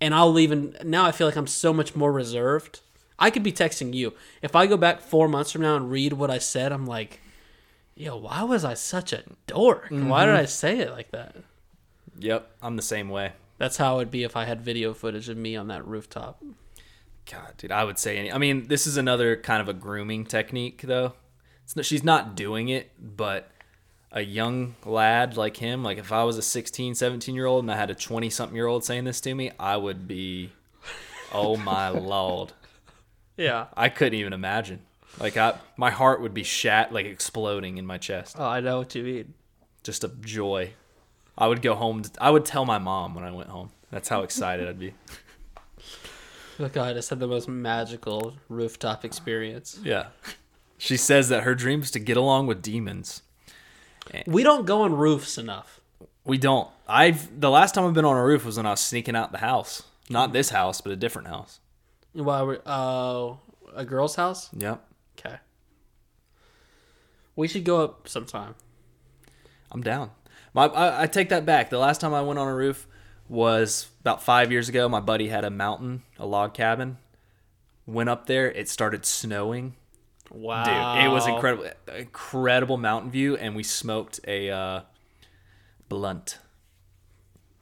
[0.01, 2.81] and I'll even now I feel like I'm so much more reserved.
[3.19, 4.13] I could be texting you.
[4.41, 7.19] If I go back four months from now and read what I said, I'm like,
[7.99, 9.89] yo, why was I such a dork?
[9.89, 10.25] Why Mm-hmm.
[10.27, 11.35] did I say it like that?
[12.17, 13.33] Yep, I'm the same way.
[13.57, 16.41] That's how it would be if I had video footage of me on that rooftop.
[17.29, 18.31] God, dude, I would say any.
[18.31, 21.13] I mean, this is another kind of a grooming technique, though.
[21.65, 23.51] It's not, she's not doing it, but
[24.11, 27.71] a young lad like him, like if I was a 16, 17 year old and
[27.71, 30.51] I had a 20 something year old saying this to me, I would be,
[31.31, 32.53] oh my lord.
[33.37, 33.67] Yeah.
[33.77, 34.81] I couldn't even imagine.
[35.19, 38.35] Like, I, my heart would be shat, like exploding in my chest.
[38.39, 39.33] Oh, I know what you mean.
[39.83, 40.71] Just a joy.
[41.37, 42.03] I would go home.
[42.19, 43.71] I would tell my mom when I went home.
[43.91, 44.93] That's how excited I'd be.
[46.59, 49.79] Look, I just had the most magical rooftop experience.
[49.83, 50.07] Yeah.
[50.77, 53.21] She says that her dream is to get along with demons.
[54.25, 55.79] We don't go on roofs enough.
[56.25, 56.67] We don't.
[56.87, 59.31] I've the last time I've been on a roof was when I was sneaking out
[59.31, 59.83] the house.
[60.09, 61.59] Not this house, but a different house.
[62.13, 63.35] While we're uh,
[63.75, 64.49] a girl's house.
[64.57, 64.83] Yep.
[65.19, 65.37] Okay.
[67.35, 68.55] We should go up sometime.
[69.71, 70.11] I'm down.
[70.53, 71.69] My I, I take that back.
[71.69, 72.87] The last time I went on a roof
[73.27, 74.89] was about five years ago.
[74.89, 76.97] My buddy had a mountain, a log cabin.
[77.85, 78.51] Went up there.
[78.51, 79.75] It started snowing.
[80.31, 81.69] Wow, Dude, it was incredible.
[81.95, 84.81] Incredible mountain view, and we smoked a uh,
[85.87, 86.37] blunt.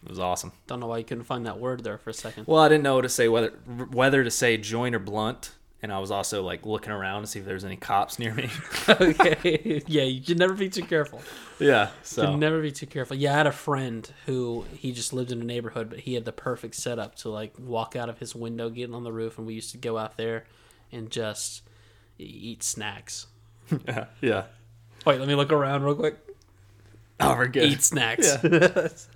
[0.03, 0.51] It was awesome.
[0.68, 2.45] Don't know why you couldn't find that word there for a second.
[2.47, 3.49] Well, I didn't know to say whether
[3.91, 5.51] whether to say joint or blunt,
[5.82, 8.34] and I was also like looking around to see if there was any cops near
[8.34, 8.49] me.
[8.89, 11.21] okay, yeah, you should never be too careful.
[11.59, 11.89] yeah.
[12.03, 13.15] So You should never be too careful.
[13.15, 16.25] Yeah, I had a friend who he just lived in a neighborhood, but he had
[16.25, 19.45] the perfect setup to like walk out of his window, get on the roof, and
[19.45, 20.45] we used to go out there
[20.91, 21.61] and just
[22.17, 23.28] eat snacks.
[23.88, 24.43] yeah, yeah.
[25.05, 26.17] Wait, let me look around real quick.
[27.19, 27.63] Oh, we're good.
[27.71, 28.38] Eat snacks.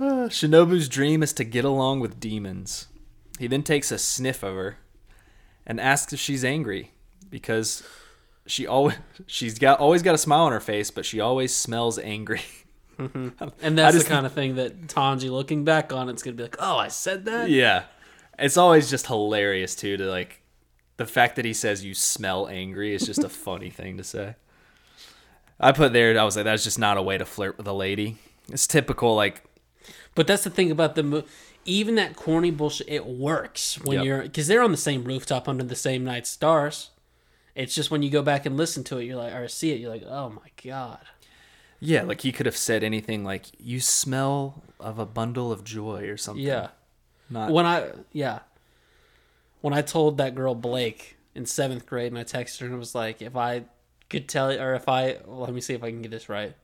[0.00, 2.86] Uh, Shinobu's dream is to get along with demons.
[3.40, 4.76] He then takes a sniff of her
[5.68, 6.90] and asks if she's angry
[7.30, 7.82] because
[8.46, 8.96] she always
[9.26, 12.40] she's got always got a smile on her face, but she always smells angry.
[12.98, 13.28] Mm-hmm.
[13.62, 16.56] And that's the kind of thing that Tanji, looking back on, it's gonna be like,
[16.58, 17.84] "Oh, I said that." yeah.
[18.40, 20.42] It's always just hilarious too to like
[20.96, 24.34] the fact that he says you smell angry is just a funny thing to say.
[25.60, 26.18] I put there.
[26.18, 28.16] I was like, that's just not a way to flirt with a lady.
[28.50, 29.42] It's typical, like
[30.14, 31.24] But that's the thing about the mo-
[31.64, 32.88] even that corny bullshit.
[32.88, 34.04] It works when Yep.
[34.06, 36.90] you're because they're on the same rooftop under the same night stars.
[37.54, 39.80] It's just when you go back and listen to it, you're like, or see it,
[39.80, 41.00] you're like, oh my god.
[41.80, 46.08] yeah, like he could have said anything like you smell of a bundle of joy
[46.08, 46.44] or something.
[46.44, 46.68] Yeah.
[47.30, 48.40] not When I yeah,
[49.60, 52.94] when I told that girl Blake in seventh grade, and I texted her and was
[52.94, 53.64] like, if I
[54.08, 56.28] could tell you or if I well, let me see if I can get this
[56.28, 56.54] right.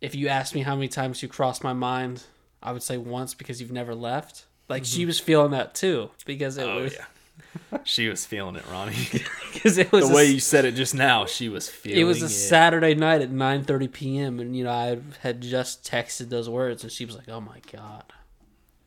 [0.00, 2.24] If you asked me how many times you crossed my mind,
[2.62, 4.46] I would say once because you've never left.
[4.68, 6.78] Like she was feeling that too because it Mm-hmm.
[6.78, 8.96] Oh was yeah, she was feeling it, Ronny.
[9.52, 12.04] because it was the a way you said it just now, she was feeling it
[12.04, 14.40] was a Saturday night at 9:30 p.m.
[14.40, 17.60] and you know I had just texted those words and she was like, "Oh my
[17.72, 18.04] god,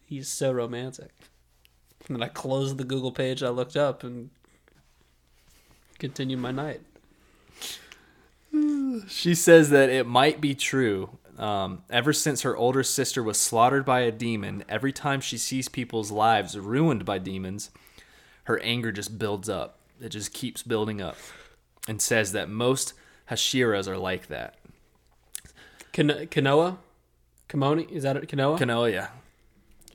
[0.05, 1.11] he's so romantic."
[2.07, 4.29] And then I closed the Google page, I looked up and
[5.99, 6.81] continued my night.
[9.07, 11.17] She says that it might be true.
[11.41, 15.67] Um, ever since her older sister was slaughtered by a demon, every time she sees
[15.67, 17.71] people's lives ruined by demons,
[18.43, 19.79] her anger just builds up.
[19.99, 21.17] It just keeps building up.
[21.87, 22.93] And says that most
[23.31, 24.59] Hashiras are like that.
[25.93, 26.77] Kan- Kanoa,
[27.49, 28.29] Kimoni, is that it?
[28.29, 28.59] Kanoa?
[28.59, 29.09] Kanoya.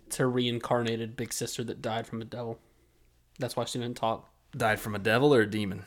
[0.05, 2.59] it's her reincarnated big sister that died from a devil.
[3.38, 4.28] That's why she didn't talk.
[4.57, 5.84] Died from a devil or a demon?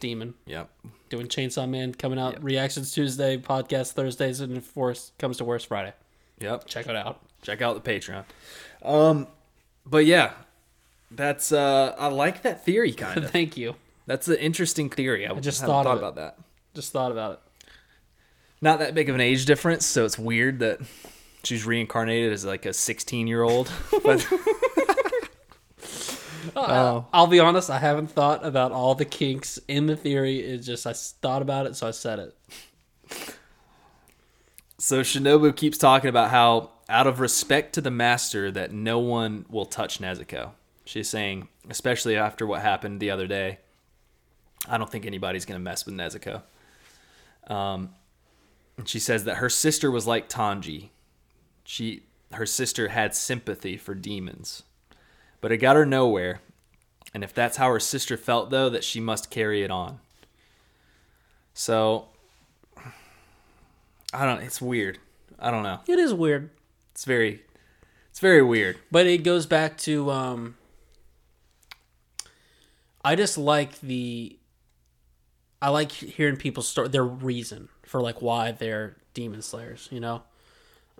[0.00, 0.68] Demon Yep.
[1.08, 2.34] doing Chainsaw Man coming out.
[2.34, 2.44] Yep.
[2.44, 5.92] Reactions Tuesday, podcast Thursdays, and if worse comes to worse Friday.
[6.40, 6.66] Yep.
[6.66, 7.20] Check it out.
[7.42, 8.24] check out the patreon
[8.82, 9.26] um
[9.86, 10.32] but yeah
[11.10, 13.76] that's uh i like that theory kind of Thank you.
[14.06, 16.38] that's an interesting theory i, just hadn't thought about that
[16.74, 17.40] Just thought about it.
[18.62, 20.80] not that big of an age difference so it's weird that
[21.44, 23.70] she's reincarnated as like a 16 year old
[24.04, 24.26] but
[26.56, 30.40] Uh, I'll be honest, I haven't thought about all the kinks in the theory.
[30.40, 33.36] It's just I thought about it, so I said it.
[34.78, 39.44] so shinobu keeps talking about how out of respect to the master that no one
[39.48, 40.50] will touch nezuko
[40.84, 43.58] she's saying especially after what happened the other day
[44.68, 46.42] i don't think anybody's to mess with nezuko
[47.48, 47.90] um,
[48.78, 50.88] and she says that her sister was like tanji
[51.64, 54.62] she her sister had sympathy for demons
[55.40, 56.40] but it got her nowhere
[57.14, 59.98] and if that's how her sister felt though that she must carry it on
[61.54, 62.06] so
[64.12, 64.98] i don't it's weird
[65.38, 66.50] i don't know It is weird,
[66.92, 67.42] it's very
[68.10, 70.56] it's very weird but it goes back to um.
[73.02, 74.36] I just like the.
[75.62, 79.88] I like hearing people's story, their reason for like why they're demon slayers.
[79.90, 80.22] You know,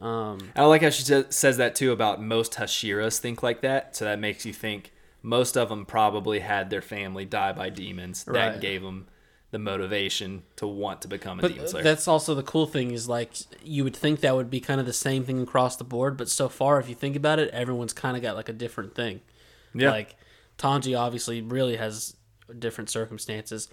[0.00, 3.94] um, I like how she sa- says that too about most Hashiras think like that.
[3.96, 4.92] So that makes you think
[5.22, 8.24] most of them probably had their family die by demons.
[8.24, 8.60] That Right.
[8.60, 9.06] gave them
[9.50, 11.82] the motivation to want to become a But demon slayer.
[11.82, 13.32] that's also the cool thing is like
[13.64, 16.28] you would think that would be kind of the same thing across the board, but
[16.28, 19.20] so far, if you think about it, everyone's kind of got like a different thing.
[19.74, 19.90] Yeah.
[19.90, 20.14] Like
[20.56, 22.16] Tanji obviously really has
[22.58, 23.68] different circumstances.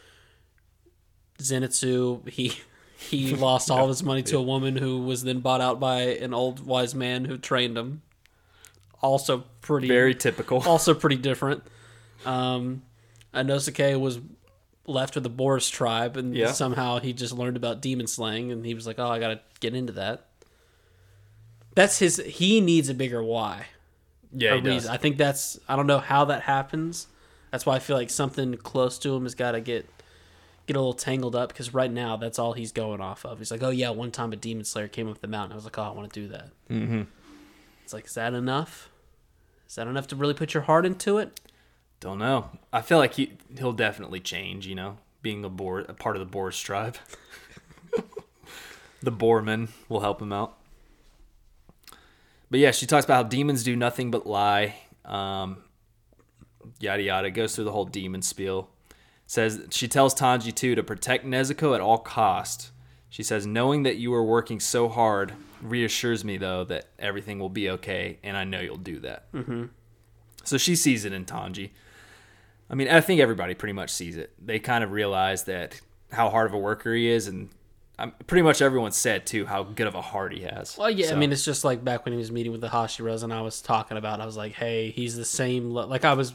[1.40, 2.54] Zenitsu, he
[2.98, 6.02] he lost all of his money to a woman who was then bought out by
[6.02, 8.02] an old wise man who trained him.
[9.02, 10.62] Also pretty Very typical.
[10.68, 11.64] also pretty different.
[12.26, 12.82] Um,
[13.34, 14.20] Inosuke was
[14.88, 16.52] left with the boar's tribe, and Yeah.
[16.52, 19.76] somehow he just learned about demon slaying, and he was like, "Oh, I gotta get
[19.76, 20.26] into that."
[21.76, 22.18] That's his.
[22.26, 23.68] He needs a bigger why.
[24.34, 24.74] Yeah, he does.
[24.74, 24.92] reason.
[24.92, 25.60] I think that's.
[25.70, 27.08] I don't know how that happens.
[27.52, 29.88] That's why I feel like something close to him has got to get
[30.68, 33.40] get a little tangled up because right now that's all he's going off of.
[33.40, 35.54] He's like, "Oh yeah, one time a demon slayer came up the mountain.
[35.54, 37.04] I was like, oh, I want to do that." Mm-hmm.
[37.84, 38.90] It's like, is that enough?
[39.68, 41.40] Is that enough to really put your heart into it?
[42.00, 42.50] Don't know.
[42.72, 44.68] I feel like he he'll definitely change.
[44.68, 46.98] You know, being a boar, a part of the boar's tribe.
[49.02, 50.58] the Boorman will help him out.
[52.52, 54.76] But yeah, she talks about how demons do nothing but lie.
[55.06, 55.64] Um,
[56.80, 57.28] yada yada.
[57.28, 58.70] It goes through the whole demon spiel.
[59.30, 62.72] Says she tells Tanji too to protect Nezuko at all cost.
[63.10, 67.50] She says knowing that you are working so hard reassures me though that everything will
[67.50, 69.32] be okay, and I know you'll do that.
[69.34, 69.66] Mm-hmm.
[70.44, 71.72] So she sees it in Tanji.
[72.70, 74.32] I mean, I think everybody pretty much sees it.
[74.46, 75.80] They kind of realize that
[76.12, 77.50] how hard of a worker he is, and
[78.00, 80.78] um, pretty much everyone said too how good of a heart he has.
[80.78, 82.70] Well, yeah, So- I mean, it's just like back when he was meeting with the
[82.70, 84.22] Hashiras, and I was talking about.
[84.22, 86.34] I was like, "Hey, he's the same." Like I was,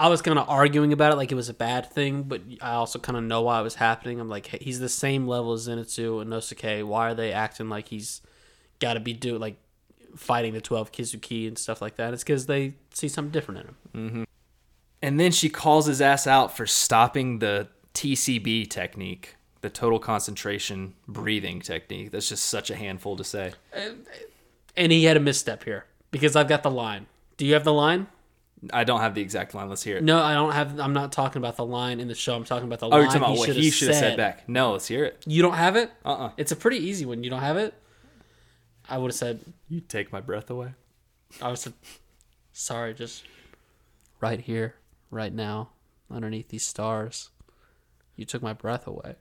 [0.00, 2.72] I was kind of arguing about it, like it was a bad thing, but I
[2.72, 4.18] also kind of know why it was happening.
[4.18, 6.84] I'm like, hey, he's the same level as Zenitsu and Nosuke.
[6.84, 8.22] Why are they acting like he's
[8.78, 9.56] got to be do like
[10.16, 12.12] fighting the 12 Kizuki and stuff like that.
[12.12, 13.76] It's because they see something different in him.
[13.94, 14.22] Mm-hmm.
[15.02, 20.94] And then she calls his ass out for stopping the TCB technique, the total concentration
[21.08, 22.10] breathing technique.
[22.10, 23.52] That's just such a handful to say.
[24.76, 27.06] And he had a misstep here because I've got the line.
[27.36, 28.08] Do you have the line?
[28.72, 29.68] I don't have the exact line.
[29.68, 30.04] Let's hear it.
[30.04, 30.78] No, I don't have.
[30.78, 32.34] I'm not talking about the line in the show.
[32.36, 34.48] I'm talking about the Oh, line you're talking about what he should have said back.
[34.48, 35.22] No, let's hear it.
[35.26, 35.90] You don't have it?
[36.04, 37.24] Uh uh It's a pretty easy one.
[37.24, 37.72] You don't have it?
[38.88, 40.74] I would have said, You take my breath away.
[41.40, 41.72] I would have said,
[42.52, 43.22] sorry, just
[44.20, 44.74] right here,
[45.10, 45.70] right now,
[46.10, 47.30] underneath these stars.
[48.16, 49.14] You took my breath away.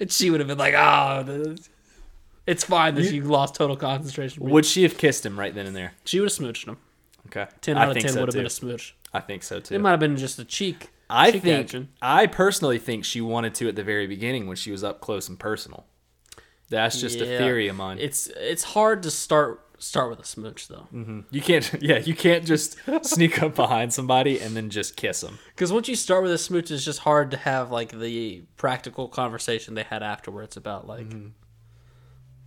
[0.00, 1.68] And she would have been like, oh, this-
[2.46, 4.42] it's fine that you lost total concentration.
[4.48, 5.92] Would she have kissed him right then and there?
[6.06, 6.78] She would have smooched him.
[7.28, 7.46] Okay.
[7.60, 8.96] 10 I out of 10 so, would have been a smooch.
[9.12, 9.74] I think so too.
[9.74, 10.90] It might have been just a cheek.
[11.10, 11.88] I cheek think action.
[12.02, 15.28] I personally think she wanted to at the very beginning when she was up close
[15.28, 15.86] and personal.
[16.70, 17.98] That's just a theory of mine.
[17.98, 21.20] It's it's hard to start start with a smooch though, mm-hmm.
[21.30, 25.38] you can't, yeah, you can't just sneak up behind somebody and then just kiss them.
[25.54, 29.08] because once you start with a smooch, it's just hard to have like the practical
[29.08, 31.28] conversation they had afterwards about like mm-hmm.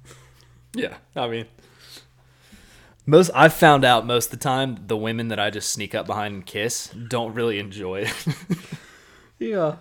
[0.75, 1.45] Yeah, I mean,
[3.11, 6.07] most I've found out most of the time the women that I just sneak up
[6.07, 8.27] behind and kiss don't really enjoy it.
[9.37, 9.75] yeah.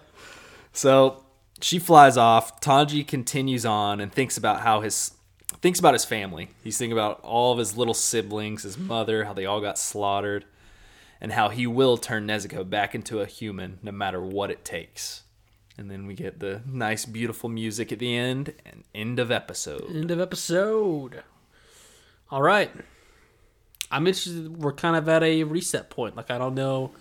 [0.72, 1.24] So
[1.60, 2.60] she flies off.
[2.60, 5.12] Tanji continues on and thinks about how his
[5.62, 6.48] thinks about his family.
[6.64, 10.44] He's thinking about all of his little siblings, his mother, how they all got slaughtered,
[11.20, 15.22] and how he will turn Nezuko back into a human no matter what it takes.
[15.78, 19.88] And then we get the nice, beautiful music at the end and end of episode.
[19.88, 21.22] End of episode.
[22.28, 22.72] All right.
[23.90, 24.56] I'm interested.
[24.62, 26.16] We're kind of at a reset point.
[26.16, 26.92] Like I don't know.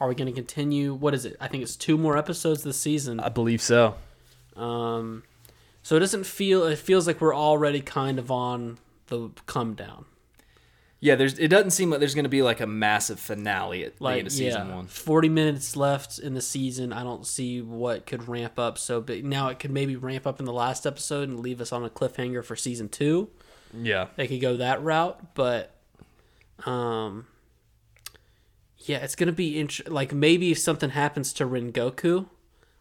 [0.00, 0.94] Are we going to continue?
[0.94, 1.36] What is it?
[1.40, 3.18] I think it's two more episodes this season.
[3.18, 3.96] I believe so.
[4.54, 5.24] Um,
[5.82, 6.64] so it doesn't feel.
[6.64, 8.78] It feels like we're already kind of on
[9.08, 10.04] the come down.
[11.00, 11.38] Yeah, there's.
[11.38, 14.26] It doesn't seem like there's going to be like a massive finale at the end
[14.26, 14.86] of season yeah, one.
[14.86, 16.92] forty minutes left in the season.
[16.92, 18.78] I don't see what could ramp up.
[18.78, 21.72] So, but now it could maybe ramp up in the last episode and leave us
[21.72, 23.30] on a cliffhanger for season two.
[23.72, 24.08] Yeah.
[24.16, 25.74] they could go that route, but
[26.66, 27.26] um
[28.78, 32.26] yeah, it's gonna be int- like maybe if something happens to Rengoku,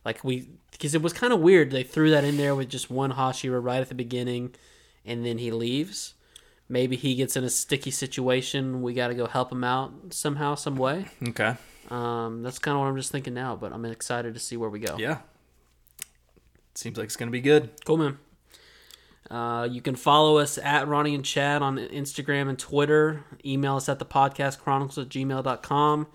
[0.05, 2.89] like we because it was kind of weird they threw that in there with just
[2.89, 4.53] one Hashira right at the beginning,
[5.05, 6.13] and then he leaves.
[6.69, 8.81] Maybe he gets in a sticky situation.
[8.81, 11.05] We got to go help him out somehow, some way.
[11.29, 11.55] Okay.
[11.89, 13.55] Um, that's kind of what I'm just thinking now.
[13.55, 14.97] But I'm excited to see where we go.
[14.97, 15.19] Yeah.
[16.75, 17.69] Seems like it's going to be good.
[17.85, 18.19] Cool, man.
[19.29, 23.23] Uh, you can follow us at Ronny and Chad on Instagram and Twitter.
[23.45, 26.07] Email us at the podcast chronicles at gmail.com,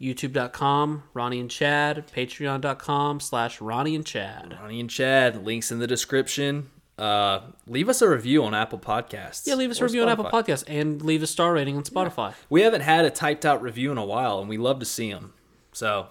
[0.00, 4.58] youtube.com, Ronny and Chad, patreon.com slash Ronny and Chad.
[4.60, 6.70] Ronny and Chad, links in the description.
[6.98, 9.46] Uh, leave us a review on Apple Podcasts.
[9.46, 10.30] Yeah, leave us a review on Apple Spotify.
[10.30, 12.34] Podcasts and leave a star rating on Spotify.
[12.48, 15.10] We haven't had a typed out review in a while, and we love to see
[15.10, 15.32] them.
[15.72, 16.08] So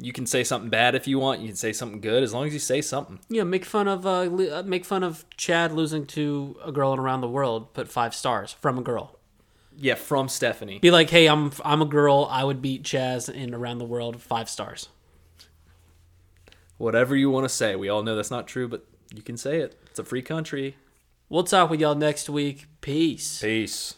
[0.00, 1.40] you can say something bad if you want.
[1.40, 3.20] You can say something good as long as you say something.
[3.28, 6.98] Yeah, make fun of uh, uh, make fun of Chad losing to a girl in
[6.98, 7.74] around the world.
[7.74, 9.18] Put five stars from a girl.
[9.76, 10.78] Yeah, from Stephanie.
[10.78, 12.26] Be like, hey, I'm I'm a girl.
[12.30, 14.20] I would beat Chaz in around the world.
[14.22, 14.88] Five stars.
[16.78, 17.76] Whatever you want to say.
[17.76, 18.84] We all know that's not true, but
[19.14, 19.78] you can say it.
[19.86, 20.76] It's a free country.
[21.28, 22.66] We'll talk with y'all next week.
[22.80, 23.40] Peace.
[23.40, 23.94] Peace.